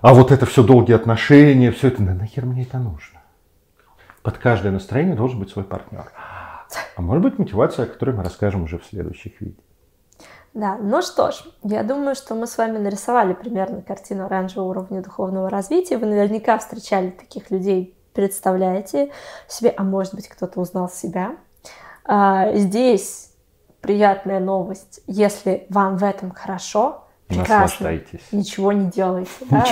А 0.00 0.14
вот 0.14 0.32
это 0.32 0.46
все 0.46 0.64
долгие 0.64 0.94
отношения, 0.94 1.70
все 1.70 1.88
это, 1.88 2.02
нахер 2.02 2.46
мне 2.46 2.62
это 2.62 2.78
нужно? 2.78 3.20
Под 4.22 4.38
каждое 4.38 4.72
настроение 4.72 5.14
должен 5.14 5.38
быть 5.38 5.50
свой 5.50 5.64
партнер. 5.64 6.10
А 6.96 7.02
может 7.02 7.22
быть 7.22 7.38
мотивация, 7.38 7.84
о 7.84 7.88
которой 7.88 8.16
мы 8.16 8.24
расскажем 8.24 8.62
уже 8.62 8.78
в 8.78 8.84
следующих 8.86 9.40
видео. 9.40 9.62
Да, 10.54 10.78
ну 10.78 11.02
что 11.02 11.30
ж, 11.30 11.44
я 11.62 11.82
думаю, 11.82 12.14
что 12.14 12.34
мы 12.34 12.46
с 12.46 12.56
вами 12.56 12.78
нарисовали 12.78 13.34
примерно 13.34 13.82
картину 13.82 14.24
оранжевого 14.24 14.70
уровня 14.70 15.02
духовного 15.02 15.50
развития. 15.50 15.98
Вы 15.98 16.06
наверняка 16.06 16.58
встречали 16.58 17.10
таких 17.10 17.50
людей, 17.50 17.94
представляете 18.14 19.12
себе, 19.46 19.72
а 19.76 19.84
может 19.84 20.14
быть 20.14 20.28
кто-то 20.28 20.60
узнал 20.60 20.88
себя, 20.88 21.36
здесь 22.06 23.30
приятная 23.80 24.40
новость. 24.40 25.00
Если 25.06 25.66
вам 25.68 25.96
в 25.96 26.04
этом 26.04 26.30
хорошо, 26.30 27.04
прекрасно, 27.26 28.00
ничего 28.32 28.72
не 28.72 28.90
делайте. 28.90 29.30
Да? 29.48 29.64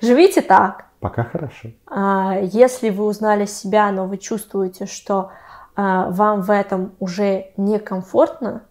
Живите 0.00 0.42
так. 0.42 0.86
Пока 1.00 1.24
хорошо. 1.24 1.70
А, 1.86 2.38
если 2.40 2.90
вы 2.90 3.04
узнали 3.04 3.44
себя, 3.44 3.90
но 3.92 4.06
вы 4.06 4.16
чувствуете, 4.16 4.86
что 4.86 5.30
а, 5.74 6.10
вам 6.10 6.42
в 6.42 6.50
этом 6.50 6.94
уже 7.00 7.52
некомфортно, 7.56 8.62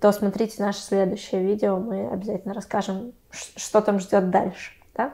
то 0.00 0.12
смотрите 0.12 0.62
наше 0.62 0.80
следующее 0.80 1.42
видео, 1.42 1.78
мы 1.78 2.08
обязательно 2.08 2.54
расскажем, 2.54 3.12
что 3.30 3.80
там 3.80 4.00
ждет 4.00 4.30
дальше. 4.30 4.72
Да? 4.98 5.12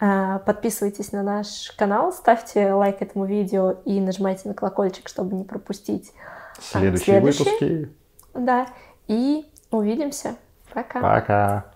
А, 0.00 0.38
подписывайтесь 0.40 1.12
на 1.12 1.22
наш 1.22 1.70
канал, 1.76 2.12
ставьте 2.12 2.72
лайк 2.72 2.96
этому 3.00 3.26
видео 3.26 3.76
и 3.84 4.00
нажимайте 4.00 4.48
на 4.48 4.54
колокольчик, 4.54 5.08
чтобы 5.08 5.36
не 5.36 5.44
пропустить 5.44 6.12
Следующие, 6.58 7.20
следующие 7.20 7.48
выпуски. 7.50 7.90
Да. 8.34 8.66
И 9.08 9.46
увидимся. 9.70 10.36
Пока. 10.72 11.00
Пока. 11.00 11.75